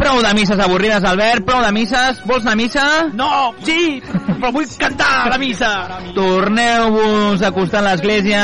[0.00, 2.22] Prou de misses avorrides, Albert, prou de misses.
[2.24, 2.84] Vols anar a missa?
[3.12, 3.30] No,
[3.66, 4.00] sí,
[4.40, 5.70] però vull cantar la missa.
[6.16, 8.42] Torneu-vos a acostar a l'Església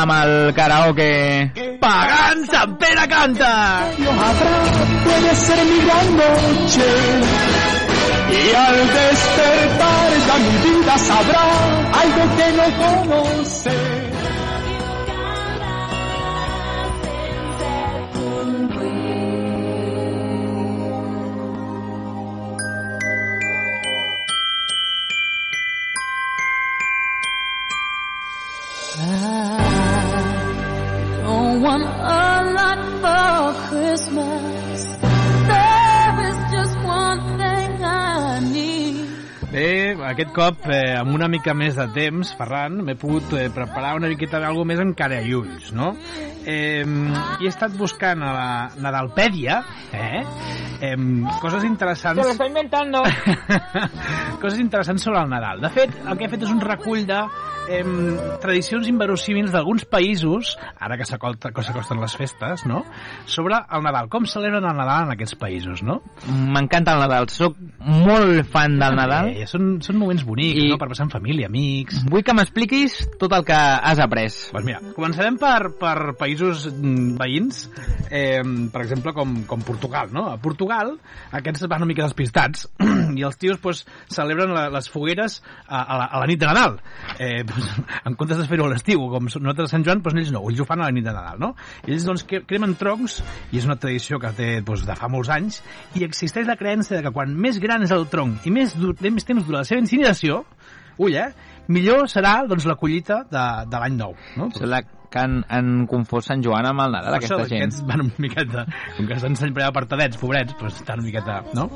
[0.00, 1.10] amb el karaoke.
[1.82, 3.52] Pagant Sant Pere canta!
[3.86, 4.56] habrá,
[5.04, 6.90] puede ser mi gran noche.
[8.28, 11.44] Y al despertar ya mi vida sabrá
[12.02, 13.95] algo que no conoce.
[33.06, 35.15] For Christmas.
[39.56, 43.94] Bé, aquest cop, eh, amb una mica més de temps, Ferran, m'he pogut eh, preparar
[43.96, 45.94] una miqueta d'algo més amb cara i ulls, no?
[46.44, 48.50] Eh, I he estat buscant a la
[48.84, 49.62] Nadalpèdia,
[49.96, 50.20] eh?
[50.84, 50.92] eh
[51.40, 52.20] coses interessants...
[52.20, 53.00] Se lo estoy inventando!
[54.44, 55.64] coses interessants sobre el Nadal.
[55.64, 57.24] De fet, el que he fet és un recull de
[57.72, 57.82] eh,
[58.42, 62.84] tradicions inverosímils d'alguns països, ara que s'acosten les festes, no?,
[63.24, 64.10] sobre el Nadal.
[64.12, 66.02] Com celebren el Nadal en aquests països, no?
[66.28, 67.30] M'encanta el Nadal.
[67.32, 69.32] Soc molt fan del Nadal.
[69.50, 72.02] Són, són moments bonics, I- no?, per passar en família, amics...
[72.10, 74.26] Vull que m'expliquis tot el que has après.
[74.52, 77.62] Pues mira, començarem per, per països mm, veïns,
[78.10, 80.26] eh, per exemple, com, com Portugal, no?
[80.32, 80.94] A Portugal,
[81.36, 82.66] aquests van una mica despistats
[83.18, 86.48] i els tios pues, celebren la, les fogueres a, a, la, a la nit de
[86.50, 86.78] Nadal.
[87.18, 87.68] Eh, pues,
[88.04, 90.62] en comptes de fer-ho a l'estiu, com nosaltres a Sant Joan, pues, ells no, ells
[90.62, 91.52] ho fan a la nit de Nadal, no?
[91.86, 93.20] Ells doncs cremen troncs,
[93.52, 95.60] i és una tradició que té doncs, de fa molts anys,
[95.98, 98.94] i existeix la creença de que quan més gran és el tronc i més, dur,
[99.12, 100.44] més temps dura la seva incineració,
[100.96, 101.28] ull, eh?
[101.68, 104.14] Millor serà doncs, la collita de, de l'any nou.
[104.38, 104.48] No?
[104.54, 107.64] Sembla que han, han confós Sant Joan amb el Nadal, Per això, aquesta gent.
[107.66, 108.64] Aquests van una miqueta,
[108.96, 111.68] com que estan sempre apartadets, pobrets, doncs estan una miqueta, no?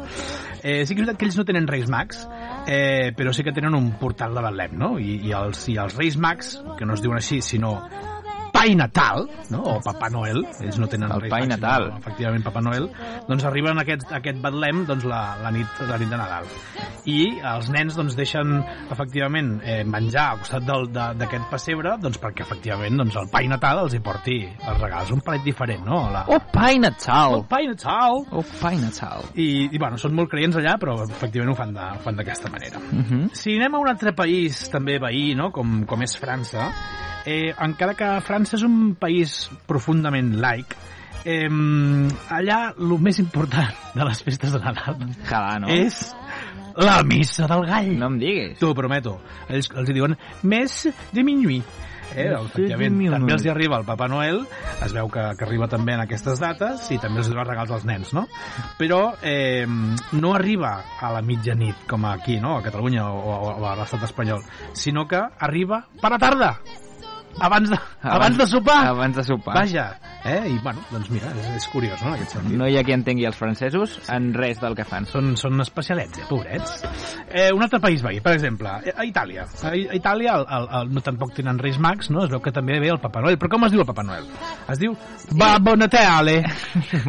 [0.61, 2.23] Eh, sí que és veritat que ells no tenen Reis Mags,
[2.69, 4.93] eh, però sí que tenen un portal de Betlem, no?
[5.01, 7.79] I, i, els, I els Reis Mags, que no es diuen així, sinó
[8.61, 9.63] Pai Natal, no?
[9.65, 11.87] o Papa Noel, ells no tenen El Pai Natal.
[11.87, 12.91] Sinó, efectivament, Papa Noel,
[13.25, 16.45] doncs arriben a aquest, a aquest Betlem doncs, la, la, nit, la nit de Nadal.
[17.09, 17.17] I
[17.55, 18.59] els nens doncs, deixen,
[18.93, 20.69] efectivament, eh, menjar al costat
[21.17, 25.15] d'aquest pessebre doncs, perquè, efectivament, doncs, el Pai Natal els hi porti els regals.
[25.17, 26.03] Un palet diferent, no?
[26.13, 26.27] La...
[26.29, 27.41] Oh, Pai Natal!
[27.41, 28.21] el Pai Natal!
[28.29, 29.25] Oh, Pai Natal!
[29.41, 32.53] I, i bueno, són molt creients allà, però efectivament ho fan de- ho fan d'aquesta
[32.53, 32.77] manera.
[32.93, 33.29] Uh -huh.
[33.33, 35.51] Si anem a un altre país també veí, no?
[35.51, 36.69] com, com és França,
[37.27, 40.77] eh, encara que França és un país profundament laic,
[41.25, 45.69] eh, allà el més important de les festes de Nadal Jalà, no?
[45.75, 46.01] és
[46.81, 47.93] la missa del gall.
[47.99, 48.59] No em diguis.
[48.61, 49.19] T'ho prometo.
[49.51, 50.17] Ells els diuen
[50.49, 51.79] més de minuit.
[52.11, 53.13] Eh, de minuit.
[53.13, 54.41] també els hi arriba el Papa Noel,
[54.83, 57.87] es veu que, que arriba també en aquestes dates i també els dona regals als
[57.87, 58.25] nens, no?
[58.81, 59.63] Però eh,
[60.19, 64.11] no arriba a la mitjanit, com aquí, no?, a Catalunya o, o, o a l'estat
[64.11, 64.43] espanyol,
[64.75, 66.55] sinó que arriba per la tarda,
[67.41, 68.87] abans de, abans, de sopar.
[68.87, 69.55] Abans de sopar.
[69.55, 70.41] Vaja, eh?
[70.51, 72.57] I, bueno, doncs mira, és, és curiós, no?, en aquest sentit.
[72.59, 75.07] No hi ha qui entengui els francesos en res del que fan.
[75.11, 76.85] Són, són especialets, eh, pobrets.
[77.29, 79.47] Eh, un altre país veí, per exemple, eh, a Itàlia.
[79.65, 82.25] A, Itàlia el, el, el, no tampoc tenen Reis Mags, no?
[82.27, 83.39] Es veu que també ve el Papa Noel.
[83.41, 84.29] Però com es diu el Papa Noel?
[84.71, 84.97] Es diu
[85.39, 86.41] Babbo Natale.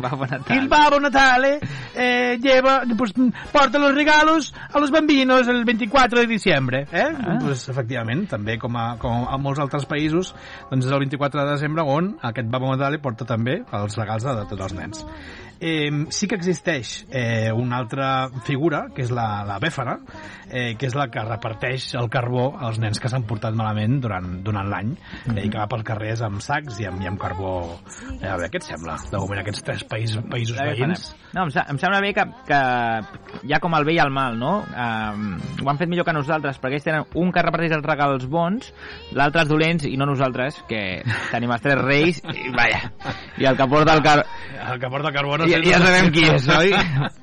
[0.02, 0.68] Bona Il tarda.
[0.72, 1.52] Babbo Natale
[1.96, 3.14] eh, lleva, pues,
[3.52, 6.86] porta los regalos a los bambinos el 24 de diciembre.
[6.92, 7.08] Eh?
[7.12, 7.38] Ah.
[7.42, 10.34] Pues, efectivament, també com a, com a molts altres països,
[10.72, 14.36] doncs és el 24 de desembre on aquest Babbo Natale porta també els regals de,
[14.40, 15.06] de tots els nens.
[15.62, 20.00] Eh, sí que existeix eh, una altra figura, que és la, la bèfara,
[20.50, 24.40] eh, que és la que reparteix el carbó als nens que s'han portat malament durant,
[24.42, 27.54] durant l'any eh, i que va pels carrers amb sacs i amb, i amb carbó.
[28.18, 28.98] Eh, a veure, què et sembla?
[29.12, 31.12] De moment, aquests tres països, països La veïns.
[31.36, 32.62] No, em, em sembla bé que, que
[33.46, 34.56] hi ha com el bé i el mal, no?
[34.66, 38.26] Um, ho han fet millor que nosaltres, perquè ells tenen un que reparteix els regals
[38.32, 38.74] bons,
[39.14, 40.82] l'altre els dolents, i no nosaltres, que
[41.30, 42.90] tenim els tres reis, i vaja,
[43.38, 44.20] i el que porta el car...
[44.72, 46.72] El que porta carbó no Ja, ja sabem qui és, oi?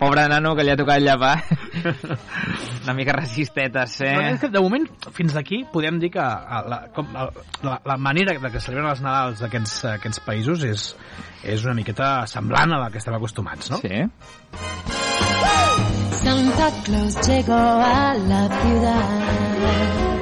[0.01, 1.37] Pobre nano que li ha tocat llapar.
[2.85, 4.41] Una mica rasistetes, No, és eh?
[4.43, 4.85] que de moment,
[5.17, 9.43] fins aquí, podem dir que la, com, la, la manera de que celebren els Nadals
[9.45, 10.87] d'aquests aquests països és,
[11.45, 13.81] és una miqueta semblant a la que estem acostumats, no?
[13.85, 14.05] Sí.
[16.23, 20.18] Santa Claus llegó a la ciudad.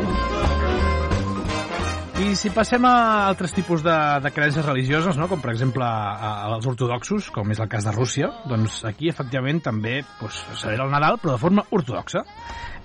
[2.17, 5.27] I si passem a altres tipus de, de creences religioses, no?
[5.29, 9.61] com per exemple a, als ortodoxos, com és el cas de Rússia, doncs aquí efectivament
[9.67, 12.23] també doncs, celebra el Nadal, però de forma ortodoxa.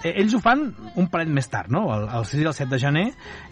[0.03, 0.65] Eh, ells ho fan
[0.99, 1.85] un palet més tard, no?
[1.95, 3.05] el, el 6 i el 7 de gener,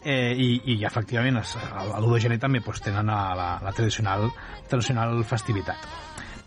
[0.04, 3.50] eh, i, i efectivament es- el, el 1 de gener també doncs, tenen la, la,
[3.64, 4.28] la tradicional,
[4.68, 5.88] tradicional festivitat.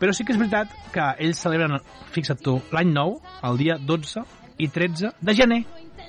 [0.03, 1.79] Però sí que és veritat que ells celebren,
[2.13, 3.17] fixa't tu, l'any nou,
[3.49, 4.27] el dia 12
[4.61, 5.63] i 13 de gener.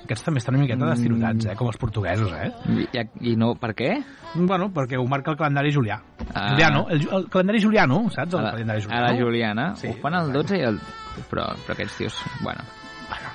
[0.04, 1.56] Aquests també estan una miqueta destirotats, eh?
[1.56, 2.50] com els portuguesos, eh?
[2.92, 3.90] I, I no, per què?
[4.34, 5.96] Bueno, perquè ho marca el calendari julià.
[6.34, 6.50] Ah.
[6.52, 8.34] Juliano, el, el calendari juliano, saps?
[8.36, 9.06] El A la, calendari a juliano.
[9.08, 9.66] la Juliana.
[9.80, 10.80] Sí, ho fan el 12 i el...
[11.30, 12.64] Però, però aquests tios, bueno,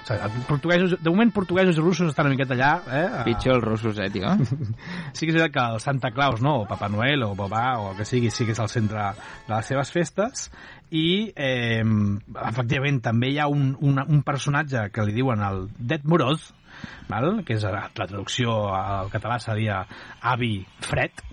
[0.09, 3.03] Bueno, portuguesos, de moment portuguesos i russos estan una miqueta allà, eh?
[3.19, 4.31] a- pitjor els russos, eh, tio?
[5.13, 6.55] Sí que és veritat que el Santa Claus, no?
[6.63, 9.11] o Papa Noel, o Babà, o el que sigui, sí que és el centre
[9.45, 10.47] de les seves festes,
[10.89, 11.83] i eh,
[12.49, 16.49] efectivament també hi ha un, un, un personatge que li diuen el Det Morós,
[17.09, 17.43] val?
[17.45, 19.83] que és la, traducció al català seria
[20.21, 21.23] avi fred,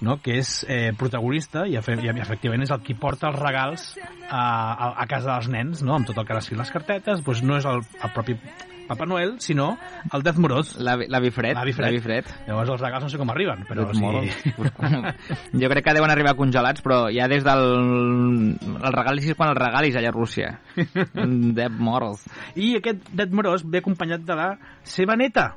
[0.00, 0.18] no?
[0.22, 3.90] que és eh, protagonista i, i efectivament és el qui porta els regals
[4.30, 5.98] a, a, a casa dels nens, no?
[5.98, 8.38] amb tot el que escrit les cartetes, doncs no és el, el propi
[8.88, 9.76] Papa Noel, sinó
[10.12, 10.74] el Death Morós.
[10.80, 11.54] L'avi Fred.
[11.54, 12.00] L'avi Fred.
[12.02, 12.32] Fred.
[12.48, 15.60] Llavors els regals no sé com arriben, però Death sí.
[15.60, 17.64] Jo crec que deuen arribar congelats, però ja des del...
[18.58, 20.54] El regalis és quan el regalis allà a Rússia.
[21.58, 22.24] Dead Morals.
[22.56, 24.50] I aquest Dead Morós ve acompanyat de la
[24.88, 25.50] seva neta,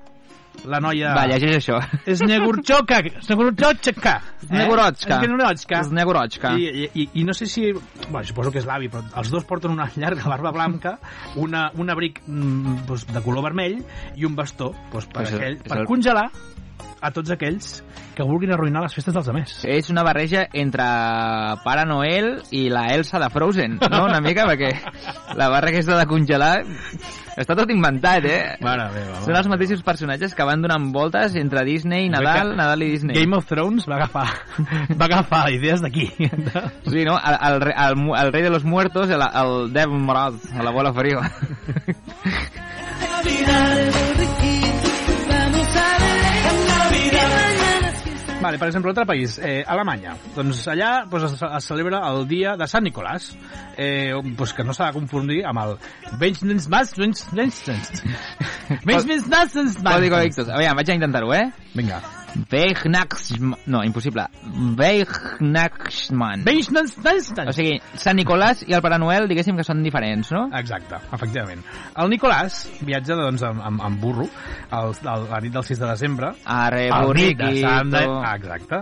[0.70, 1.14] la noia...
[1.18, 1.80] Va, llegeix això.
[2.06, 4.14] Snegurchoka, Snegurchoka,
[4.46, 5.18] Snegurotchka.
[5.22, 5.82] Snegurotchka.
[5.90, 6.54] Snegurotchka.
[6.60, 7.72] I, i, I no sé si...
[7.74, 10.98] Bueno, suposo que és l'avi, però els dos porten una llarga barba blanca,
[11.42, 13.80] una, un abric mm, doncs, de color vermell
[14.16, 16.28] i un bastó doncs, per, Això- aquell, és per el- congelar
[17.02, 17.80] a tots aquells
[18.16, 19.56] que vulguin arruïnar les festes dels altres.
[19.66, 20.86] És una barreja entre
[21.64, 24.06] Pare Noel i la Elsa de Frozen, no?
[24.10, 24.74] Una mica, perquè
[25.40, 26.56] la barra aquesta de congelar
[27.40, 28.42] està tot inventat, eh?
[28.64, 32.60] Mare meva, Són els mateixos personatges que van donant voltes entre Disney, Crec Nadal, que
[32.60, 33.16] Nadal i Disney.
[33.18, 34.28] Game of Thrones va agafar,
[35.00, 36.10] va agafar idees d'aquí.
[36.20, 37.16] Sí, no?
[37.18, 40.94] El, el, el, el rei de los muertos, el, el Dev Morad, a la bola
[40.94, 41.22] frío.
[48.42, 50.16] Vale, per exemple, altre país, eh, Alemanya.
[50.36, 53.28] Doncs allà doncs, es, es celebra el dia de Sant Nicolàs,
[53.78, 55.76] eh, doncs, que no s'ha de confundir amb el
[60.00, 60.50] Código Ictus.
[60.50, 61.46] Aviam, vaig a intentar-ho, eh?
[61.78, 62.02] Vinga.
[62.52, 63.58] Weihnachtsmann...
[63.68, 64.26] No, impossible.
[64.78, 66.42] Weihnachtsmann.
[66.42, 70.46] O Weihnachtsmas- sigui, Sant Nicolàs i el Pare Noel, diguéssim que són diferents, no?
[70.58, 71.64] Exacte, efectivament.
[72.00, 75.88] El Nicolàs viatja doncs, amb, amb, amb burro el, el, la nit del 6 de
[75.90, 78.06] desembre Arre, nit de Sant de...
[78.06, 78.22] burriquito...
[78.22, 78.82] Ah, exacte.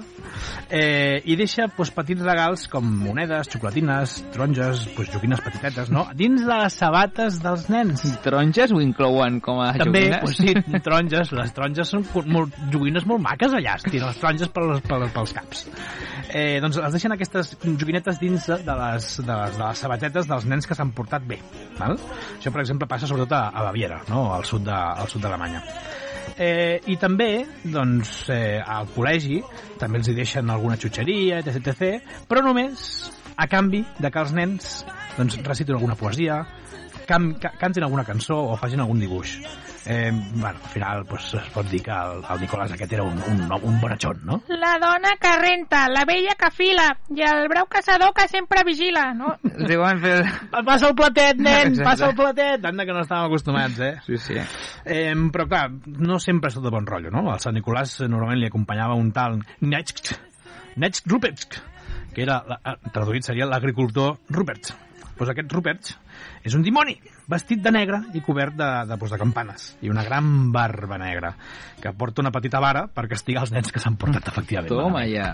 [0.70, 6.06] Eh, I deixa doncs, petits regals com monedes, xocolatines, taronges, doncs, joguines petitetes, no?
[6.14, 8.04] Dins de les sabates dels nens.
[8.24, 10.22] Taronges ho inclouen com a També, joguines?
[10.22, 11.32] doncs, sí, taronges.
[11.40, 15.34] Les taronges són molt, joguines molt maques allà, es tiren les taronges per, per, pels
[15.34, 15.62] caps.
[16.30, 20.46] Eh, doncs es deixen aquestes joguinetes dins de les, de les, de les sabatetes dels
[20.46, 21.40] nens que s'han portat bé.
[21.80, 21.96] Val?
[22.38, 24.28] Això, per exemple, passa sobretot a, a Baviera, no?
[24.36, 25.64] al sud de- al sud d'Alemanya.
[26.40, 29.40] Eh, I també, doncs, eh, al col·legi
[29.80, 34.32] també els hi deixen alguna xutxeria, etc, etc, però només a canvi de que els
[34.36, 34.70] nens
[35.18, 36.44] doncs, recitin alguna poesia,
[37.10, 39.40] cam, ca, cantin alguna cançó o facin algun dibuix.
[39.90, 43.16] Eh, bueno, al final pues, es pot dir que el, el Nicolàs aquest era un,
[43.32, 44.42] un, un bonachón, no?
[44.52, 49.08] La dona que renta, la vella que fila i el breu caçador que sempre vigila,
[49.18, 49.32] no?
[49.42, 50.18] Diuen fer...
[50.68, 51.88] Passa el platet, nen, Exacte.
[51.88, 52.68] passa el platet!
[52.70, 53.96] Anda que no estàvem acostumats, eh?
[54.06, 54.38] Sí, sí.
[54.86, 55.64] Eh, però clar,
[55.98, 57.26] no sempre és tot de bon rotllo, no?
[57.34, 60.12] Al Sant Nicolàs eh, normalment li acompanyava un tal Netsk,
[60.84, 61.58] Netsk Rupertsk,
[62.14, 64.76] que era, la- eh, traduït seria l'agricultor Rupert.
[65.20, 65.90] Pues aquest Rupert
[66.48, 66.94] és un dimoni,
[67.30, 71.36] vestit de negre i cobert de, de, pues, de campanes, i una gran barba negra,
[71.80, 74.70] que porta una petita vara per castigar els nens que s'han portat efectivament.
[74.74, 75.30] Toma ja.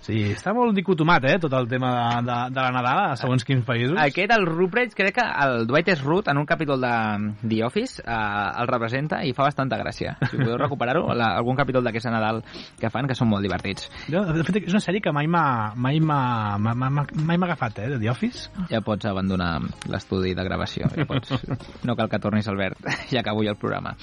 [0.00, 1.90] Sí, està molt dicotomat, eh, tot el tema
[2.22, 3.98] de, de, de la Nadal segons quins països.
[4.00, 6.02] Aquest, el Rupert, crec que el Dwight S.
[6.06, 6.92] Root, en un capítol de
[7.42, 10.14] The Office, eh, el representa i fa bastanta gràcia.
[10.30, 12.42] Si podeu recuperar-ho, algun capítol d'aquest Nadal
[12.80, 13.90] que fan, que són molt divertits.
[14.08, 17.46] Jo, de fet, és una sèrie que mai m'ha mai m'ha m'ha- m'ha- mai m'ha
[17.50, 18.48] agafat, eh, de The Office.
[18.70, 19.58] Ja pots abandonar
[19.90, 20.88] l'estudi de gravació.
[20.96, 21.36] Ja pots...
[21.86, 22.78] No cal que tornis, Albert.
[23.10, 23.94] Ja acabo jo el programa.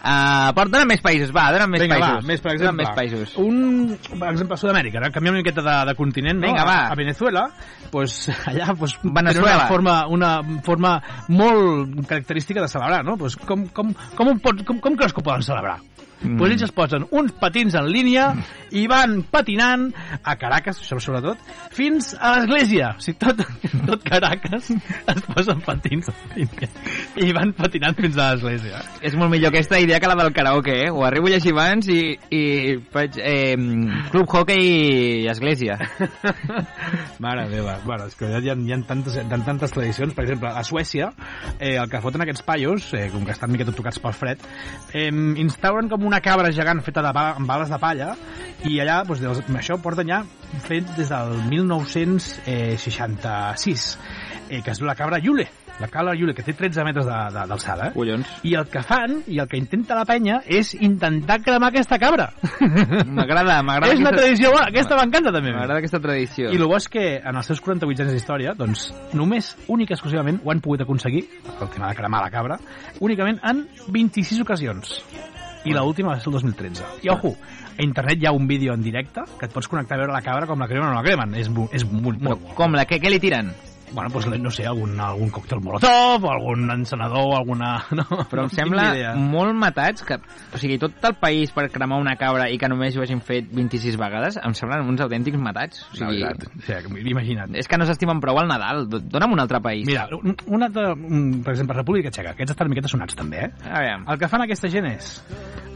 [0.00, 2.22] Uh, però dona'm més països, va, dona'm més Vinga, països.
[2.24, 2.86] va, més, per Dona'm exemple.
[2.86, 3.34] més països.
[3.42, 6.48] Un, per exemple, Sud-amèrica, ara canviem una miqueta de, de continent, no?
[6.48, 6.78] Vinga, va.
[6.92, 7.46] A Venezuela,
[7.92, 9.56] pues, allà pues, Venezuela.
[9.56, 10.32] una forma, una
[10.64, 10.94] forma
[11.28, 13.16] molt característica de celebrar, no?
[13.20, 15.80] Pues, com, com, com, pot, com, com creus que ho poden celebrar?
[16.24, 16.38] Mm.
[16.40, 18.30] Pues ells es posen uns patins en línia
[18.74, 19.90] i van patinant
[20.22, 21.38] a Caracas, sobretot,
[21.74, 22.94] fins a l'església.
[22.98, 23.44] O sigui, tot,
[23.88, 26.70] tot Caracas es posen patins en línia
[27.20, 28.82] i van patinant fins a l'església.
[29.04, 30.90] És molt millor aquesta idea que la del karaoke, eh?
[30.90, 32.00] Ho arribo a llegir abans i,
[32.34, 32.42] i
[32.92, 33.54] faig eh,
[34.10, 35.76] club hockey i església.
[37.24, 40.14] Mare meva, bueno, és que hi ha, hi ha tantes, hi ha tantes tradicions.
[40.14, 41.10] Per exemple, a Suècia,
[41.58, 44.42] eh, el que foten aquests paios, eh, com que estan mica tot tocats pel fred,
[44.92, 45.08] eh,
[45.44, 48.14] instauren com una cabra gegant feta de ba amb bales de palla
[48.64, 50.22] i allà, doncs, des, això porten ja
[50.64, 53.98] fet des del 1966,
[54.50, 55.48] eh, que és la cabra Yule.
[55.80, 57.88] La cabra Yule, que té 13 metres d'alçada.
[57.88, 57.92] Eh?
[58.46, 62.28] I el que fan, i el que intenta la penya, és intentar cremar aquesta cabra.
[62.60, 63.90] M'agrada, m'agrada.
[63.92, 64.68] és una aquesta- tradició bona.
[64.70, 65.50] Aquesta m'encanta també.
[65.50, 66.52] M'agrada aquesta tradició.
[66.52, 68.86] I el bo és que en els seus 48 anys d'història, doncs,
[69.18, 71.24] només, únic exclusivament, ho han pogut aconseguir,
[71.60, 72.54] el tema de cremar la cabra,
[73.00, 75.02] únicament en 26 ocasions.
[75.64, 76.84] I l'última va ser el 2013.
[77.06, 77.34] I, ojo,
[77.72, 80.22] a internet hi ha un vídeo en directe que et pots connectar a veure la
[80.24, 81.34] cabra com la cremen o no la cremen.
[81.40, 82.56] És, és molt, molt bo.
[82.58, 83.54] com la que, què li tiren?
[83.94, 87.72] Bueno, doncs, no sé, algun, algun còctel molotov, algun encenedor, o alguna...
[87.94, 90.16] No, Però em no sembla molt matats que...
[90.54, 93.46] O sigui, tot el país per cremar una cabra i que només ho hagin fet
[93.54, 95.84] 26 vegades, em semblen uns autèntics matats.
[95.92, 96.50] O sigui, veritat.
[96.58, 97.54] O sigui, imagina't.
[97.60, 98.88] és que no s'estimen prou al Nadal.
[98.90, 99.86] Do- Dona'm un altre país.
[99.86, 100.90] Mira, un, altre,
[101.44, 103.52] per exemple, República Txeca, aquests estan una miqueta sonats també, eh?
[103.68, 105.12] A veure, El que fan aquesta gent és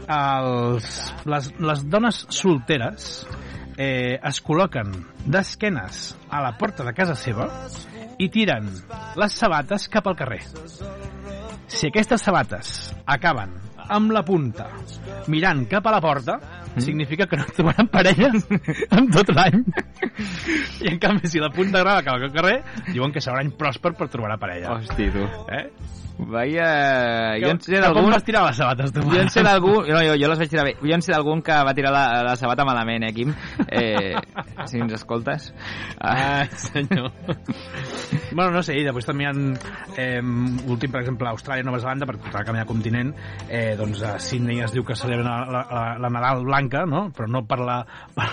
[0.09, 0.89] els,
[1.29, 3.09] les, les dones solteres
[3.79, 4.91] eh, es col·loquen
[5.25, 7.47] d'esquenes a la porta de casa seva
[8.19, 8.67] i tiren
[9.19, 10.41] les sabates cap al carrer.
[11.69, 13.55] Si aquestes sabates acaben
[13.89, 14.67] amb la punta
[15.31, 16.37] mirant cap a la porta
[16.77, 18.29] significa que no trobaran parella
[18.97, 19.63] en tot l'any.
[20.83, 22.59] I en canvi, si la punta groga cap al carrer,
[22.91, 24.77] diuen que serà un any pròsper per trobar parella.
[24.77, 25.25] Hosti, tu.
[25.55, 25.65] Eh?
[26.19, 27.37] Vaya...
[27.39, 28.11] Jo en sé que Com d'algun...
[28.11, 29.03] vas tirar les sabates, tu?
[29.07, 29.85] Jo en sé d'algun...
[29.87, 30.73] No, jo, jo les vaig tirar bé.
[30.81, 33.31] Jo en sé d'algun que va tirar la, la sabata malament, eh, Quim?
[33.69, 34.19] Eh,
[34.67, 35.53] si ens escoltes.
[35.99, 37.11] Ah, senyor.
[38.35, 39.33] bueno, no sé, i després també hi ha
[39.95, 40.19] eh,
[40.67, 43.13] últim, per exemple, Austràlia, Nova Zelanda, per tornar a canviar continent,
[43.47, 47.05] eh, doncs a Sydney es diu que celebren la, la, la, Nadal blanca, no?
[47.15, 47.79] però no per la,
[48.15, 48.29] per,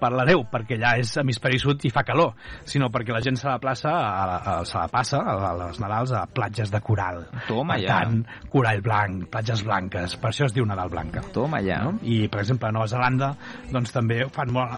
[0.00, 2.32] per la neu, perquè allà és hemisferi sud i fa calor,
[2.64, 5.82] sinó perquè la gent se la plaça, a, a, se la passa a, a les
[5.82, 7.25] Nadals a platges de coral.
[7.46, 8.00] Toma per ja.
[8.00, 8.22] tant,
[8.52, 11.22] corall blanc, platges blanques, per això es diu Nadal blanca.
[11.34, 11.82] Toma ja.
[11.86, 11.96] No?
[12.02, 13.32] I, per exemple, a Nova Zelanda
[13.72, 14.70] doncs, també fan molt,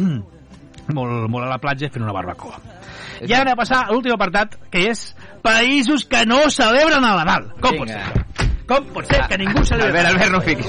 [0.96, 2.60] molt, molt a la platja fent una barbacoa.
[3.22, 5.06] I ara anem a passar a l'últim apartat, que és
[5.44, 7.50] països que no celebren el Nadal.
[7.60, 8.04] Com pot Vinga.
[8.04, 8.50] ser?
[8.68, 10.06] Com pot ser que ningú Albert, el Nadal?
[10.14, 10.68] Albert, no ho fiquis,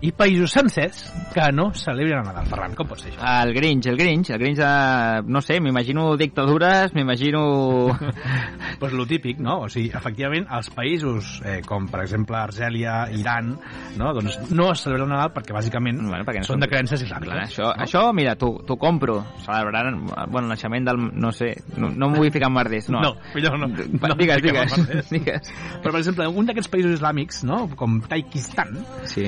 [0.00, 1.00] i països sencers
[1.34, 2.46] que no celebren el Nadal.
[2.46, 3.18] Ferran, com pot ser això?
[3.42, 4.68] El Grinch, el Grinch, el Grinch de...
[5.26, 7.40] No sé, m'imagino dictadures, m'imagino...
[8.78, 9.60] pues lo típic, no?
[9.64, 13.56] O sigui, efectivament, els països eh, com, per exemple, Argèlia, Iran,
[13.98, 14.12] no?
[14.14, 17.18] doncs no es celebra el Nadal perquè, bàsicament, Bueno, perquè no són de creences Clar,
[17.24, 17.50] islàmiques.
[17.50, 17.82] això, no?
[17.84, 19.18] això mira, t'ho compro.
[19.44, 19.98] Celebraran
[20.30, 21.02] bueno, el naixement del...
[21.18, 22.88] No sé, no, no m'ho vull ficar en merders.
[22.94, 23.68] No, No, millor no.
[23.68, 25.50] No digues, digues, digues.
[25.82, 27.64] Però, per exemple, un d'aquests països islàmics, no?
[27.78, 28.76] com Taikistan,
[29.08, 29.26] Sí?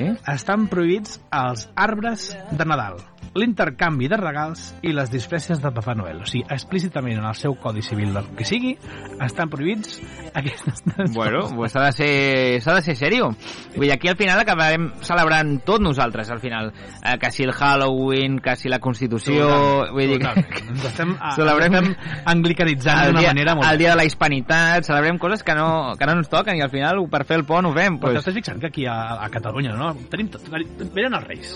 [0.61, 2.99] Estan prohibits els arbres de Nadal,
[3.33, 6.19] l'intercanvi de regals i les disfresses de Papà Noel.
[6.21, 8.75] O sigui, explícitament en el seu codi civil del que sigui,
[9.23, 10.01] estan prohibits
[10.35, 10.83] aquestes
[11.15, 13.29] Bueno, pues s'ha de ser, s'ha de ser serio.
[13.75, 16.73] Vull dir, aquí al final acabarem celebrant tot nosaltres, al final.
[17.01, 19.47] Eh, que si el Halloween, que si la Constitució...
[19.47, 20.27] Totalment, vull dir que...
[20.27, 20.69] totalment.
[20.75, 23.69] Ens estem, a, Celebrem- ens estem anglicanitzant d'una manera molt...
[23.71, 26.69] el dia de la hispanitat, celebrem coses que no, que no ens toquen i al
[26.73, 27.97] final per fer el pont ho fem.
[28.01, 29.93] Però Pues, t'estàs fixant que aquí a, a Catalunya, no?
[30.11, 30.43] Tenim tot.
[30.51, 31.53] Venen els Reis,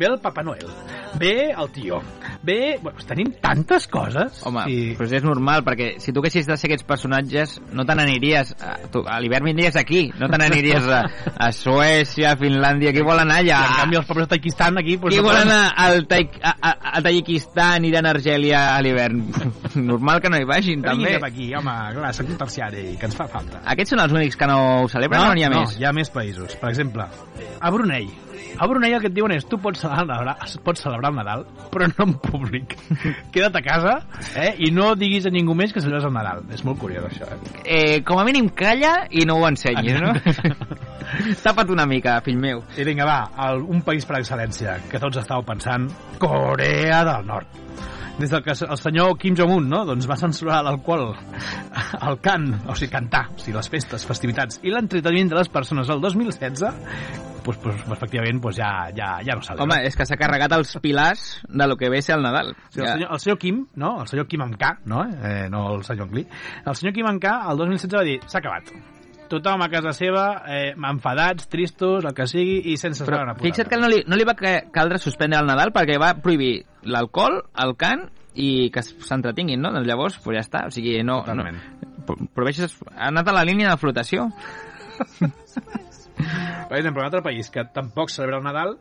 [0.00, 0.66] ve el Papa Noel,
[1.20, 2.00] ve el tio,
[2.42, 2.78] ve...
[2.80, 4.40] Bueno, tenim tantes coses.
[4.46, 4.78] home, i...
[4.96, 8.54] pues és normal, perquè si tu haguessis de ser aquests personatges, no te n'aniries...
[8.64, 11.02] A, tu, a l'hivern vindries aquí, no te n'aniries a,
[11.36, 13.60] a Suècia, a Finlàndia, qui vol anar I allà?
[13.66, 14.96] en canvi els pobles de Taikistan aquí...
[15.02, 18.64] Pues, Qui no vol anar al, Taik, a, a, a Tajikistan i d'anar a Argèlia
[18.72, 19.20] a l'hivern?
[19.90, 21.14] Normal que no hi vagin, vinguin també.
[21.18, 23.60] cap aquí, home, clar, un terciari, que ens fa falta.
[23.74, 25.76] Aquests són els únics que no ho celebren o n'hi ha no, més?
[25.76, 26.56] hi ha més països.
[26.60, 27.04] Per exemple,
[27.60, 28.08] a Brunei.
[28.60, 30.34] A Brunei el que et diuen és tu pots celebrar,
[30.66, 32.74] pots celebrar el Nadal, però no en públic.
[33.32, 33.94] Queda't a casa
[34.36, 36.44] eh, i no diguis a ningú més que celebres el Nadal.
[36.52, 37.24] És molt curiós, això.
[37.24, 37.54] Eh?
[37.64, 40.12] Eh, com a mínim calla i no ho ensenyis, no?
[41.44, 42.60] Tapa't una mica, fill meu.
[42.76, 45.88] I vinga, va, el, un país per excel·lència, que tots estàveu pensant,
[46.20, 47.56] Corea del Nord.
[48.20, 49.78] Des del que el senyor Kim Jong-un no?
[49.88, 51.14] doncs va censurar l'alcohol,
[52.08, 55.88] el cant, o sigui, cantar, o sigui, les festes, festivitats i l'entreteniment de les persones
[55.88, 56.66] el 2016,
[57.46, 59.64] doncs, doncs, efectivament doncs ja, ja, ja no celebra.
[59.64, 62.52] Home, és que s'ha carregat els pilars de lo que ve ser el Nadal.
[62.52, 63.96] O sigui, el, senyor, el senyor Kim, no?
[64.04, 66.28] el senyor Kim amb K, no, eh, no el senyor Angli,
[66.66, 68.74] el senyor Kim amb K el 2016 va dir, s'ha acabat.
[69.30, 73.36] Tothom a casa seva, eh, enfadats, tristos, el que sigui, i sense Però saber una
[73.38, 76.64] fixa't que no li, no li va ca- caldre suspendre el Nadal perquè va prohibir
[76.82, 79.70] l'alcohol, el cant i que s'entretinguin, no?
[79.74, 80.64] Doncs llavors, pues ja està.
[80.66, 81.20] O sigui, no...
[81.22, 81.56] Totalment.
[81.62, 82.74] no pro- prohibeixes...
[82.96, 84.28] Ha anat a la línia de flotació.
[86.68, 88.74] Per exemple, un altre país que tampoc celebra el Nadal,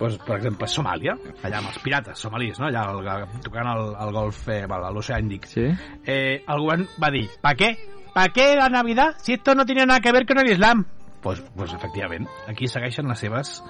[0.00, 2.66] doncs, per exemple, Somàlia, allà amb els pirates somalis, no?
[2.68, 5.46] allà el, tocant el, el golf, eh, a l'oceà Índic.
[5.48, 5.68] Sí.
[6.04, 7.74] Eh, el govern va dir, ¿pa qué?
[8.14, 10.86] ¿Pa qué la Navidad si esto no tiene nada que ver con el Islam?
[11.20, 13.62] Pues, pues efectivament, aquí segueixen les seves,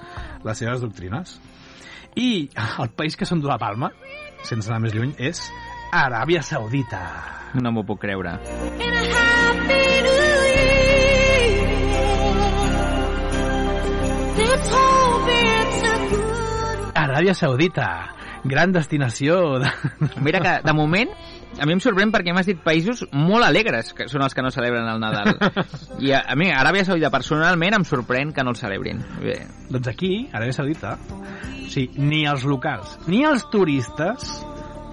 [0.43, 1.39] les seves doctrines.
[2.15, 3.91] I el país que s'endú la palma,
[4.47, 5.43] sense anar més lluny, és
[5.91, 7.03] Aràbia Saudita.
[7.59, 8.37] No m'ho puc creure.
[16.95, 17.87] Aràbia Saudita,
[18.43, 19.71] gran destinació de...
[20.23, 21.11] Mira que, de moment,
[21.59, 24.51] a mi em sorprèn perquè m'has dit països molt alegres que són els que no
[24.53, 25.35] celebren el Nadal.
[26.05, 29.01] I a, a mi, Aràbia Saudita, personalment, em sorprèn que no el celebrin.
[29.21, 29.39] Bé,
[29.71, 34.31] Doncs aquí, Aràbia Saudita, o sigui, ni els locals ni els turistes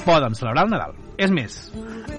[0.04, 0.96] poden celebrar el Nadal.
[1.18, 1.54] És més,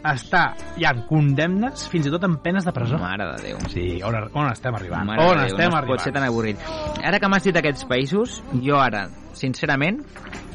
[0.04, 0.42] està,
[0.76, 2.98] hi ha condemnes fins i tot en penes de presó.
[3.00, 3.62] mare de Déu.
[3.72, 5.08] Sí, on, on estem arribant?
[5.08, 5.94] Mare on Déu, estem no arribant?
[5.96, 6.60] pot ser tan avorrit.
[7.00, 9.06] Ara que m'has dit aquests països, jo ara,
[9.40, 10.02] sincerament,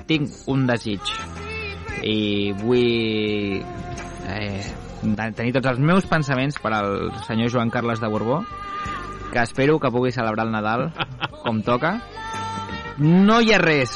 [0.06, 1.00] tinc un desig.
[2.02, 3.60] I vull
[4.26, 4.64] eh,
[5.36, 8.42] tenir tots els meus pensaments per al senyor Joan Carles de Borbó,
[9.32, 10.90] que espero que pugui celebrar el Nadal
[11.44, 11.98] com toca.
[12.98, 13.94] No hi ha res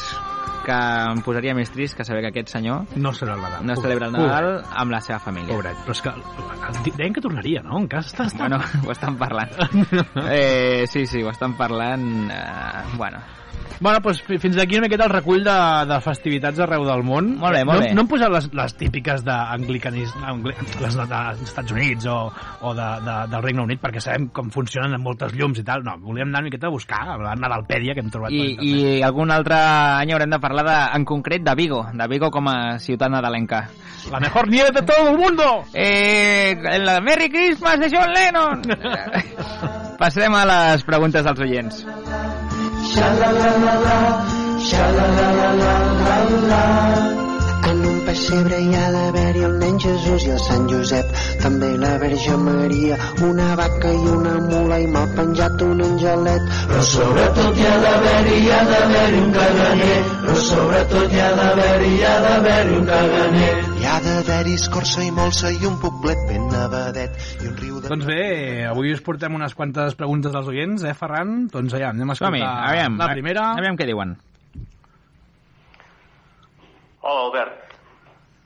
[0.68, 3.62] que em posaria més trist que saber que aquest senyor No serà el Nadal.
[3.64, 5.54] no celebra el Nadal amb la seva família.
[5.54, 7.78] Pobret, però és que deien que tornaria, no?
[7.80, 8.26] Encara està...
[8.28, 8.44] està...
[8.44, 9.54] Bueno, ho estan parlant.
[10.28, 12.04] Eh, sí, sí, ho estan parlant.
[12.30, 13.22] Eh, bueno,
[13.80, 15.54] Bueno, doncs fi- fins aquí una miqueta el recull de,
[15.86, 17.28] de festivitats arreu del món.
[17.38, 17.92] Molt bé, molt no, bé.
[17.94, 22.16] No hem posat les, les típiques d'anglicanisme, angli, les de- dels Estats Units o,
[22.66, 25.84] o de, de, del Regne Unit, perquè sabem com funcionen amb moltes llums i tal.
[25.86, 29.02] No, volíem anar una miqueta a buscar, a la Nadalpèdia que hem trobat I, i
[29.06, 32.78] algun altre any haurem de parlar de, en concret de Vigo, de Vigo com a
[32.82, 33.68] ciutat nadalenca.
[34.10, 35.62] La mejor nieve de todo el mundo!
[35.74, 38.62] Eh, la Merry Christmas de John Lennon!
[39.98, 41.82] Passem a les preguntes dels oients.
[42.90, 43.98] Sha la la la la,
[44.58, 46.18] sha la la la la la
[46.48, 47.27] la.
[47.68, 51.08] En un pessebre hi ha d'haver-hi el nen Jesús i el Sant Josep,
[51.42, 52.96] també la Verge Maria,
[53.26, 56.46] una vaca i una mula i m'ha penjat un angelet.
[56.70, 61.90] Però sobretot hi ha d'haver-hi, hi ha d'haver-hi un caganer, però sobretot hi ha d'haver-hi,
[61.98, 63.50] hi ha d'haver-hi un caganer.
[63.78, 67.92] Hi ha d'haver-hi escorça i molsa i un poblet ben nevadet i un riu de...
[67.92, 68.22] Doncs bé,
[68.70, 71.44] avui us portem unes quantes preguntes dels oients, eh, Ferran?
[71.52, 73.50] Doncs ja, anem a Som-hi, escoltar aviam, la primera.
[73.60, 74.16] aviam què diuen.
[77.00, 77.74] Hola, Albert.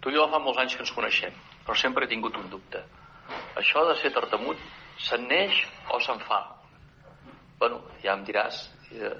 [0.03, 2.82] Tu i jo fa molts anys que ens coneixem, però sempre he tingut un dubte.
[3.57, 4.61] Això de ser tartamut,
[5.00, 5.62] se'n neix
[5.94, 6.42] o se'n fa?
[7.62, 8.59] Bueno, ja em diràs,
[8.92, 9.14] eh,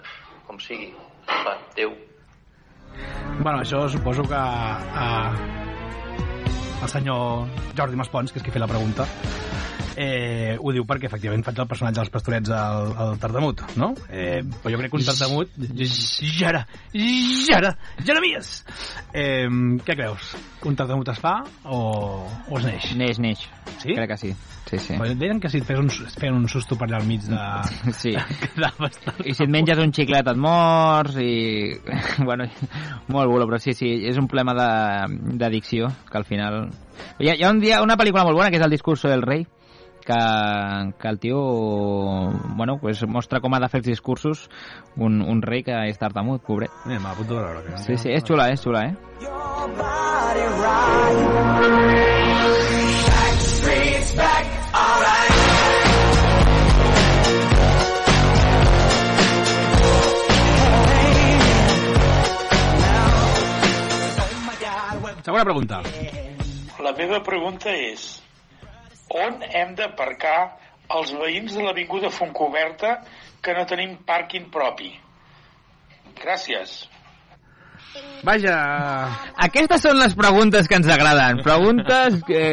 [0.47, 0.91] com sigui.
[1.47, 1.95] Va, adéu.
[3.41, 4.43] Bueno, això suposo que
[5.07, 5.63] eh,
[6.83, 9.07] el senyor Jordi Maspons, que és qui fet la pregunta,
[9.97, 13.93] eh, ho diu perquè efectivament faig el personatge dels pastorets al, al Tardamut, no?
[14.09, 15.59] Eh, però jo crec que un Tardamut...
[16.39, 16.65] Jara!
[17.49, 17.75] Jara!
[18.03, 18.55] Jeremies!
[19.13, 19.47] Eh,
[19.87, 20.33] què creus?
[20.69, 21.83] Un Tardamut es fa o,
[22.49, 22.91] o es neix?
[22.99, 23.47] Neix, neix.
[23.79, 23.95] Sí?
[23.95, 24.35] Crec que sí.
[24.73, 24.95] Sí, sí.
[24.97, 27.21] Però deien que si et fes un, et feien un susto per allà al mig
[27.29, 27.37] de...
[28.01, 28.15] Sí.
[28.81, 29.19] Bastant...
[29.29, 31.75] I si et menges un xiclet et mors i...
[32.25, 32.47] bueno,
[33.13, 36.63] molt bulo, però sí, sí, és un problema de- d'addicció, que al final...
[37.21, 39.21] Hi ha, hi ha un dia, una pel·lícula molt bona que és El discurso del
[39.29, 39.45] rei,
[40.07, 40.17] que,
[40.99, 41.39] que el tio
[42.57, 44.49] bueno, pues mostra com ha de fer els discursos
[44.97, 46.73] un, un rei que és tartamut, pobret.
[46.87, 47.67] Mira, me l'apunto a veure.
[47.69, 47.85] Que...
[47.85, 48.97] Sí, sí, és xula, és xula, eh?
[65.23, 65.79] Segona pregunta.
[66.83, 68.07] La meva pregunta és
[69.15, 70.39] on hem d'aparcar
[70.97, 72.97] els veïns de l'Avinguda Fontcoberta
[73.45, 74.91] que no tenim pàrquing propi?
[76.19, 76.75] Gràcies.
[78.23, 78.57] Vaja...
[79.47, 81.43] Aquestes són les preguntes que ens agraden.
[81.47, 82.45] Preguntes que...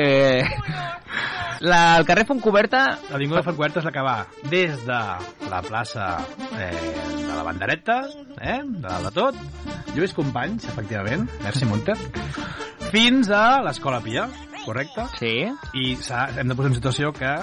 [1.59, 2.85] La, el carrer Fontcoberta...
[3.11, 4.17] L'Avinguda Fontcoberta és la que va
[4.51, 4.99] des de
[5.51, 6.05] la plaça
[6.55, 6.69] eh,
[7.19, 7.97] de la Bandereta,
[8.39, 9.41] eh, de dalt de tot,
[9.91, 11.97] Lluís Companys, efectivament, merci Monter,
[12.93, 14.29] fins a l'Escola Pia,
[14.69, 15.07] correcte?
[15.19, 15.33] Sí.
[15.73, 15.95] I
[16.37, 17.33] hem de posar en situació que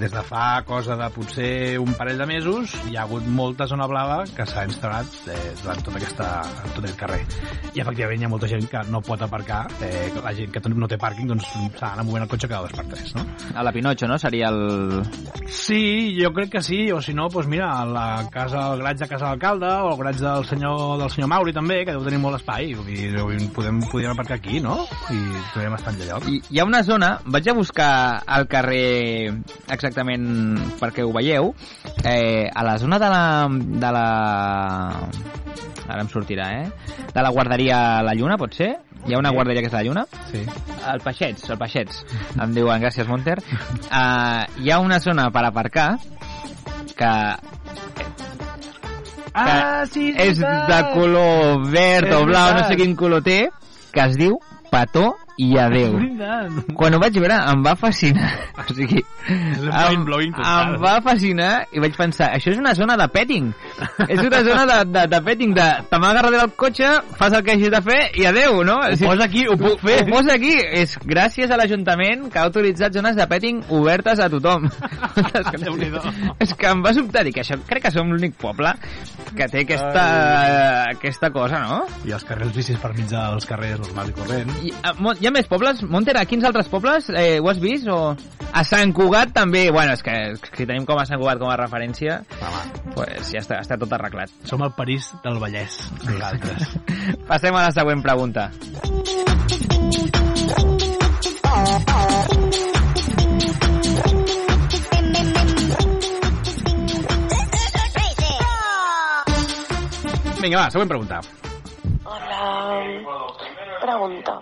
[0.00, 3.84] des de fa cosa de potser un parell de mesos hi ha hagut molta zona
[3.90, 6.28] blava que s'ha instal·lat eh, durant tota aquesta,
[6.72, 7.20] tot aquest carrer.
[7.74, 10.88] I efectivament hi ha molta gent que no pot aparcar, eh, la gent que no
[10.88, 13.26] té pàrquing doncs s'ha d'anar movent el cotxe cada dos per tres, no?
[13.54, 14.16] A la Pinocho, no?
[14.18, 15.02] Seria el...
[15.50, 19.04] Sí, jo crec que sí, o si no, doncs mira, a la casa, el garatge
[19.04, 22.22] de casa d'alcalde o el garatge del senyor, del senyor Mauri també, que deu tenir
[22.22, 23.10] molt espai, vull dir,
[23.52, 24.78] podem, podríem aparcar aquí, no?
[25.12, 25.20] I
[25.52, 26.28] podríem estar en lloc.
[26.30, 27.92] Hi, hi ha una zona, vaig a buscar
[28.26, 29.32] al carrer
[29.74, 30.26] exactament
[30.78, 31.50] perquè ho veieu,
[32.04, 33.24] eh, a la zona de la...
[33.50, 34.06] De la...
[35.90, 36.94] Ara em sortirà, eh?
[37.10, 38.70] De la guarderia La Lluna, pot ser?
[39.08, 40.04] Hi ha una guarderia que és La Lluna?
[40.30, 40.44] Sí.
[40.92, 42.04] El Peixets, el Peixets.
[42.36, 43.40] Em diuen, gràcies, Monter.
[43.42, 45.90] Uh, hi ha una zona per aparcar
[46.94, 47.14] que
[49.32, 53.44] Ah, sí, és de color verd És o blau, no sé quin color té,
[53.94, 54.40] que es diu
[54.70, 55.94] Petó i Adeu.
[56.76, 58.30] Quan ho vaig veure em va fascinar.
[58.60, 59.00] O sigui,
[59.30, 63.46] em, em va fascinar i vaig pensar, això és una zona de petting.
[64.08, 67.54] és una zona de, de, de petting, de te m'agarra del cotxe, fas el que
[67.54, 68.76] hagis de fer i adeu, no?
[68.84, 70.00] Ho posa aquí, ho puc fer.
[70.02, 70.52] Ho posa aquí.
[70.80, 74.68] És gràcies a l'Ajuntament que ha autoritzat zones de petting obertes a tothom.
[75.16, 76.02] Moltes Déu-n'hi-do.
[76.40, 78.74] és que em va sobtar dir que això crec que som l'únic poble
[79.36, 80.04] que té aquesta,
[80.90, 81.80] aquesta cosa, no?
[82.08, 84.62] I els carrers bicis per mig dels carrers normals i corrents.
[84.68, 85.82] I, mo- hi ha més pobles?
[85.86, 87.08] Monter, a quins altres pobles?
[87.10, 87.88] Eh, ho has vist?
[87.90, 88.14] O...
[88.50, 89.68] A Sant Cugat també.
[89.70, 90.14] Bueno, és que
[90.56, 93.92] si tenim com a Sant Cugat com a referència, Home, pues ja està, està tot
[93.94, 94.32] arreglat.
[94.44, 96.76] som el París del Vallès, nosaltres.
[97.30, 98.50] Passem a la següent pregunta.
[110.40, 111.20] Vinga, va, següent pregunta.
[112.04, 112.38] Hola.
[113.82, 114.40] Pregunta.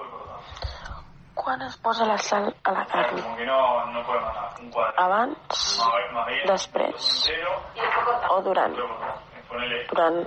[1.49, 3.21] Quan es posa la sal a la carn?
[5.01, 5.63] Abans,
[6.51, 7.07] després
[8.29, 8.77] o durant?
[9.89, 10.19] Durant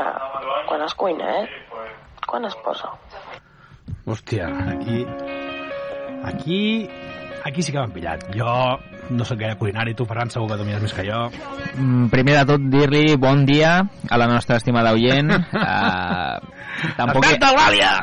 [0.00, 0.08] la...
[0.66, 1.46] quan es cuina, eh?
[2.26, 2.90] Quan es posa?
[4.10, 5.06] Hòstia, aquí...
[6.32, 6.60] Aquí...
[7.46, 8.26] Aquí sí que m'han pillat.
[8.34, 8.50] Jo
[9.10, 11.26] no sóc gaire culinari, tu, Ferran, segur que domines més que jo.
[11.74, 15.30] Mm, Primer de tot, dir-li bon dia a la nostra estimada oient.
[15.30, 16.38] Uh,
[16.98, 17.36] tampoc hi,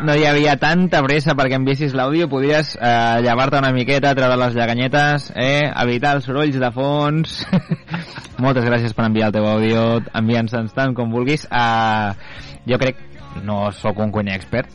[0.03, 2.27] no hi havia tanta pressa perquè enviessis l'àudio.
[2.31, 5.71] Podries uh, llevar-te una miqueta, treure les llaganyetes, eh?
[5.71, 7.39] evitar els sorolls de fons.
[8.43, 9.85] Moltes gràcies per enviar el teu àudio.
[10.17, 11.47] Envia'ns tant com vulguis.
[11.47, 12.11] Uh,
[12.67, 12.99] jo crec,
[13.47, 14.69] no sóc un cuiner expert,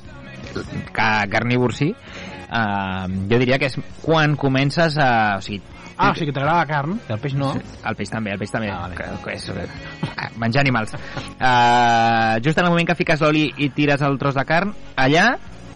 [0.93, 5.13] que carnívor sí, uh, jo diria que és quan comences a...
[5.37, 5.61] O sigui,
[6.03, 7.53] Ah, o sigui que t'agrada la carn, que el peix no.
[7.55, 8.71] el peix també, el peix també.
[8.73, 8.99] Ah, vale.
[8.99, 10.95] que, que és, eh, menjar animals.
[10.95, 15.27] Uh, just en el moment que fiques l'oli i tires el tros de carn, allà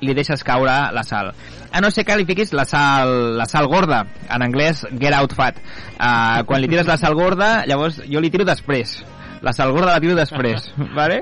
[0.01, 1.33] li deixes caure la sal.
[1.73, 5.35] A no ser que li fiquis la sal, la sal gorda, en anglès get out
[5.37, 5.61] fat.
[5.97, 8.99] Uh, quan li tires la sal gorda, llavors jo li tiro després.
[9.43, 11.21] La sal gorda la tiro després, vale?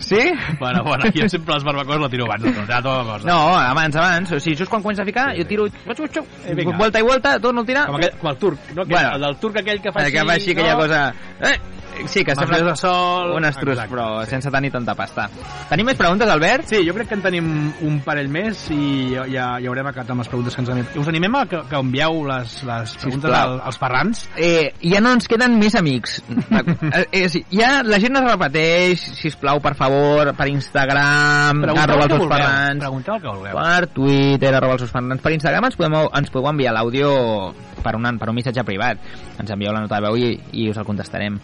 [0.00, 0.20] Sí?
[0.58, 3.28] Bueno, bueno, jo sempre les barbacoes la tiro abans, no, ja tota cosa.
[3.28, 4.32] No, abans, abans.
[4.32, 5.66] O sigui, just quan comença a ficar, jo tiro...
[5.68, 6.76] Eh, vinga.
[6.78, 7.86] Vuelta i vuelta, torno a tirar.
[7.90, 8.82] Com, aquell, com el turc, no?
[8.82, 9.14] Aquell, Bueno.
[9.14, 11.02] el del turc aquell que fa El que fa així aquella cosa...
[11.40, 11.56] Eh,
[12.06, 13.32] sí, que sembla de sol.
[13.36, 14.30] un estrus, Exacte, però sí.
[14.30, 15.28] sense tenir tanta pasta.
[15.70, 16.66] Tenim més preguntes, Albert?
[16.70, 17.50] Sí, jo crec que en tenim
[17.88, 20.82] un parell més i ja, ja, ja haurem acabat amb les preguntes que ens han
[21.02, 24.24] Us animem a que, que envieu les, les preguntes al, als Ferrans.
[24.36, 26.20] Eh, ja no ens queden més amics.
[27.12, 32.04] eh, sí, ja la gent es repeteix, si plau per favor, per Instagram, Pregunteu arroba
[32.04, 32.38] el que els vulgueu.
[32.38, 33.58] Ferrans, Pregunteu el que vulgueu.
[33.58, 37.12] per Twitter, arroba els Ferrans, per Instagram ens podeu, ens podeu enviar l'àudio
[37.82, 38.98] per, un, per un missatge privat.
[39.38, 41.38] Ens envieu la nota de veu i, i us el contestarem.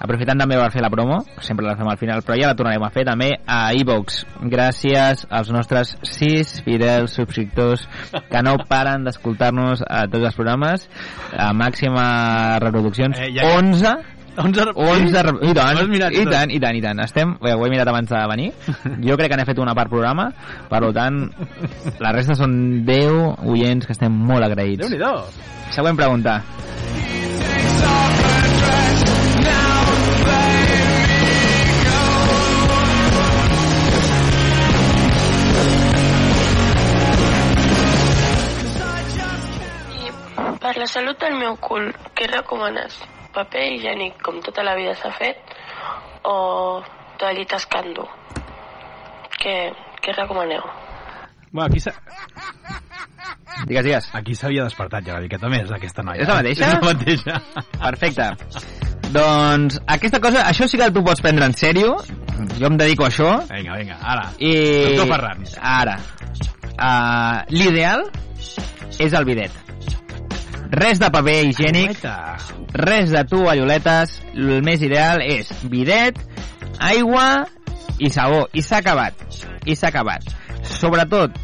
[0.00, 2.82] Aprofitant també per fer la promo, sempre la fem al final, però ja la tornarem
[2.86, 4.24] a fer també a iVox.
[4.52, 7.86] Gràcies als nostres sis fidels subscriptors
[8.30, 10.88] que no paren d'escoltar-nos a tots els programes.
[11.36, 13.94] A màxima reproduccions, Eh, ja- 11
[14.36, 16.98] 11, 11 re- i tant, has mirat i tant, i tant, i tant.
[17.00, 18.50] Estem, ho he mirat abans de venir.
[19.00, 20.26] Jo crec que n'he fet una per programa,
[20.68, 21.22] per tant,
[22.04, 23.16] la resta són 10
[23.48, 24.82] oients que estem molt agraïts.
[24.84, 25.55] Déu-n'hi-do.
[25.74, 26.40] Següent pregunta.
[40.66, 42.96] Per la salut del meu cul, què recomanes?
[43.36, 45.54] Paper higiènic, com tota la vida s'ha fet,
[46.26, 46.82] o
[47.20, 48.08] toallites cando?
[49.38, 49.54] Què,
[50.02, 50.85] què recomaneu?
[51.56, 51.94] Bueno, aquí s'ha-
[53.66, 54.08] Digues, digues.
[54.12, 56.20] aquí s'havia despertat ja una miqueta més, aquesta noia.
[56.20, 56.66] És la mateixa?
[56.66, 57.38] És la mateixa.
[57.80, 58.26] Perfecte.
[59.14, 61.94] Doncs aquesta cosa, això sí que tu pots prendre en sèrio.
[62.60, 63.30] Jo em dedico a això.
[63.48, 64.26] Vinga, vinga, ara.
[64.38, 64.52] I...
[64.98, 65.44] Doctor Ferran.
[65.62, 65.96] Ara.
[66.76, 68.04] Uh, L'ideal
[69.00, 69.52] és el bidet.
[70.76, 72.04] Res de paper higiènic,
[72.74, 76.18] res de tovalloletes, el més ideal és bidet,
[76.78, 77.46] aigua
[78.02, 78.44] i sabó.
[78.52, 79.14] I s'ha acabat.
[79.64, 80.26] I s'ha acabat.
[80.70, 81.36] Sobretot,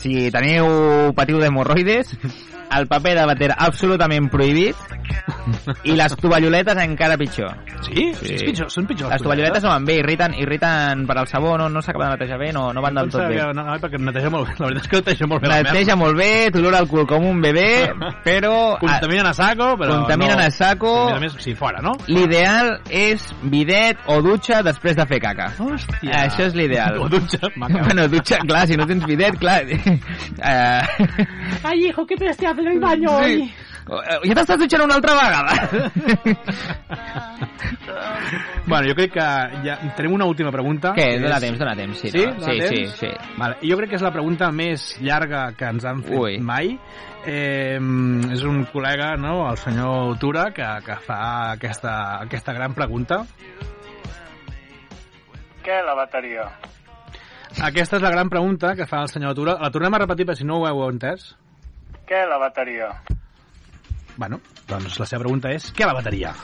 [0.00, 0.66] si teniu,
[1.16, 2.16] patiu d'hemorroides,
[2.74, 4.76] el paper de bater absolutament prohibit
[5.86, 7.54] i les tovalloletes encara pitjor.
[7.86, 8.08] Sí?
[8.18, 8.34] sí.
[8.34, 9.12] És pitjor, són pitjors.
[9.14, 12.38] Les tovalloletes no van bé, irriten, irriten per al sabó, no, no s'acaba de netejar
[12.40, 13.38] bé, no, no van del tot bé.
[13.54, 14.56] No, no, perquè neteja molt bé.
[14.58, 17.26] La veritat és que neteja molt bé la Neteja molt bé, t'olora el cul com
[17.28, 17.70] un bebè,
[18.26, 18.54] però...
[18.82, 20.46] Contaminen a saco, però Contaminen no...
[20.46, 20.94] a saco.
[21.14, 21.94] A més sí, fora, no?
[22.10, 25.50] L'ideal és bidet o dutxa després de fer caca.
[25.62, 26.24] Hòstia.
[26.26, 27.00] Això és l'ideal.
[27.02, 27.84] O dutxa, maca.
[27.86, 29.62] Bueno, dutxa, clar, si no tens bidet, clar...
[29.66, 31.26] Uh,
[31.62, 33.52] Ay, hijo, ¿qué te estoy haciendo el baño hoy?
[33.86, 35.52] ja t'estàs dutxant una altra vegada?
[38.66, 39.20] Bueno, jo crec que
[39.62, 40.92] ja tenim una última pregunta.
[40.92, 41.04] Què?
[41.14, 41.98] que Dóna és- temps, dóna temps.
[42.00, 42.24] Sí, Sí?
[42.26, 42.32] no?
[42.34, 42.96] Dóna sí, sí, temps?
[42.98, 43.08] sí.
[43.36, 43.56] Vale.
[43.62, 46.38] Jo crec que és la pregunta més llarga que ens han fet Ui.
[46.40, 46.78] mai.
[47.26, 47.78] Eh,
[48.32, 53.24] és un col·lega, no?, el senyor Tura, que, que fa aquesta, aquesta gran pregunta.
[55.62, 56.50] Què, la bateria?
[57.66, 59.56] Aquesta és la gran pregunta que fa el senyor Tura.
[59.62, 61.30] La tornem a repetir, per si no ho heu entès.
[62.06, 62.90] Què, la bateria?
[64.16, 66.34] Bueno, doncs la seva pregunta és què la bateria?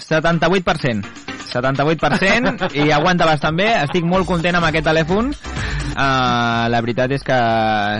[0.00, 1.29] 78%.
[1.52, 3.72] 78% i aguanta bastant bé.
[3.84, 5.34] Estic molt content amb aquest telèfon
[5.90, 7.36] Uh, la veritat és que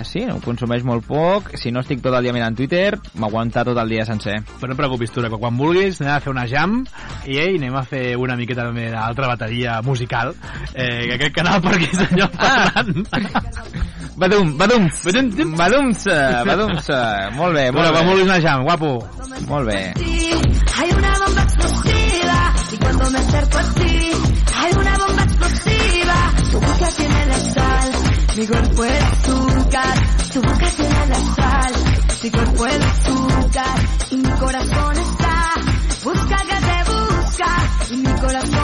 [0.07, 1.51] sí, ho consumeix molt poc.
[1.59, 4.37] Si no estic tot el dia mirant Twitter, m'aguanta tot el dia sencer.
[4.47, 6.79] Però no et preocupis, Tura, que quan vulguis anem a fer una jam
[7.27, 10.33] i ei, anem a fer una miqueta també d'altra bateria musical
[10.73, 13.03] eh, que aquest canal per aquí senyor parlant.
[14.21, 15.03] Badum, badums,
[15.57, 18.09] badums, eh, badums, eh, molt bé, molt Bueno, quan bé.
[18.09, 18.93] vulguis una jam, guapo.
[19.49, 19.81] Molt bé.
[20.77, 22.00] Hay una bomba explosiva
[22.71, 24.11] y cuando me acerco a ti
[24.55, 26.33] hay una bomba explosiva.
[26.51, 27.91] Tu boca tiene la sal,
[28.37, 29.97] mi cuerpo es azúcar.
[30.33, 31.73] Tu boca tiene la sal,
[32.23, 33.79] mi cuerpo es azúcar
[34.11, 35.31] y mi corazón está
[36.03, 38.60] busca que te busca y mi corazón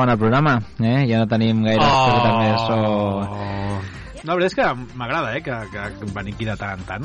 [0.00, 1.06] acabant el programa, eh?
[1.08, 2.04] Ja no tenim gaire Oh.
[2.08, 2.60] coseta més.
[2.70, 3.80] O...
[4.20, 7.04] La veritat és que m'agrada, eh, que, que venir aquí de tant en tant.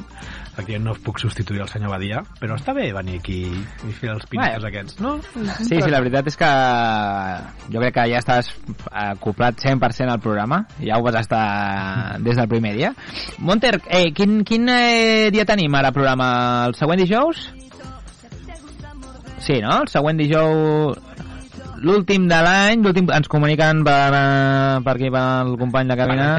[0.51, 4.25] Efectivament no puc substituir el senyor Badia, però està bé venir aquí i fer els
[4.27, 4.69] pinitos Bé.
[4.69, 5.13] aquests, no?
[5.61, 6.49] Sí, sí, la veritat és que
[7.71, 8.51] jo crec que ja estàs
[8.91, 12.91] acoplat 100% al programa, ja ho vas estar des del primer dia.
[13.39, 16.67] Monter, eh, quin, quin eh, dia tenim ara programa?
[16.67, 17.47] El següent dijous?
[19.39, 19.81] Sí, no?
[19.83, 20.99] El següent dijous...
[21.83, 26.29] L'últim de l'any, l'últim ens comuniquen per, eh, per aquí, pel company de cabina,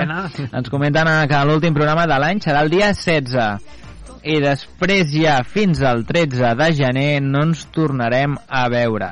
[0.47, 3.85] ens comenten eh, que l'últim programa de l'any serà el dia 16
[4.27, 9.11] i després ja fins al 13 de gener no ens tornarem a veure.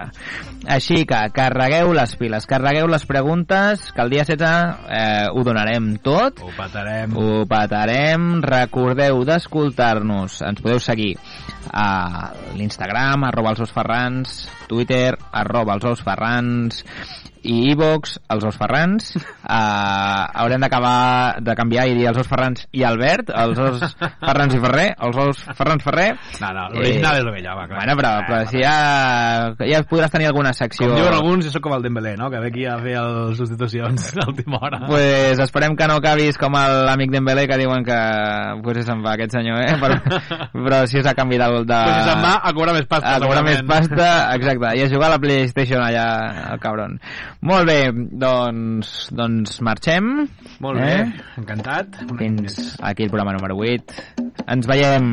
[0.75, 5.93] Així que carregueu les piles, carregueu les preguntes, que el dia 16 eh, ho donarem
[6.03, 6.41] tot.
[6.43, 7.15] Ho patarem.
[7.21, 8.31] Ho patarem.
[8.43, 10.41] Recordeu d'escoltar-nos.
[10.49, 11.15] Ens podeu seguir
[11.73, 14.35] a l'Instagram, arroba els ous ferrans,
[14.69, 16.85] Twitter, arroba els ous ferrans,
[17.45, 19.11] i iVox, els ous ferrans.
[19.45, 24.55] Uh, haurem d'acabar de canviar i dir els ous ferrans i Albert, els ous ferrans
[24.57, 26.09] i Ferrer, els ous ferrans Ferrer.
[26.41, 27.81] No, no, l'original és el vell, home, clar.
[27.83, 28.75] Bueno, però, però si ja,
[29.61, 30.89] ja podràs tenir alguna secció...
[30.89, 32.31] Com diuen alguns, jo sóc com el Dembélé, no?
[32.33, 34.81] Que ve aquí a fer les substitucions a l'última hora.
[34.89, 37.99] Pues esperem que no acabis com l'amic Dembélé que diuen que
[38.65, 39.77] pues se'n va aquest senyor, eh?
[39.81, 39.99] Però,
[40.67, 41.81] però si s'ha canviat el de...
[41.89, 44.75] Pues si se'n va a cobrar més pasta, A cobrar més pasta, exacte.
[44.79, 46.07] I a jugar a la PlayStation allà,
[46.55, 46.99] el cabron.
[47.45, 50.07] Molt bé, doncs, doncs marxem.
[50.65, 50.95] Molt bé,
[51.37, 51.99] encantat.
[52.17, 54.01] Fins aquí el programa número 8.
[54.57, 55.13] Ens veiem.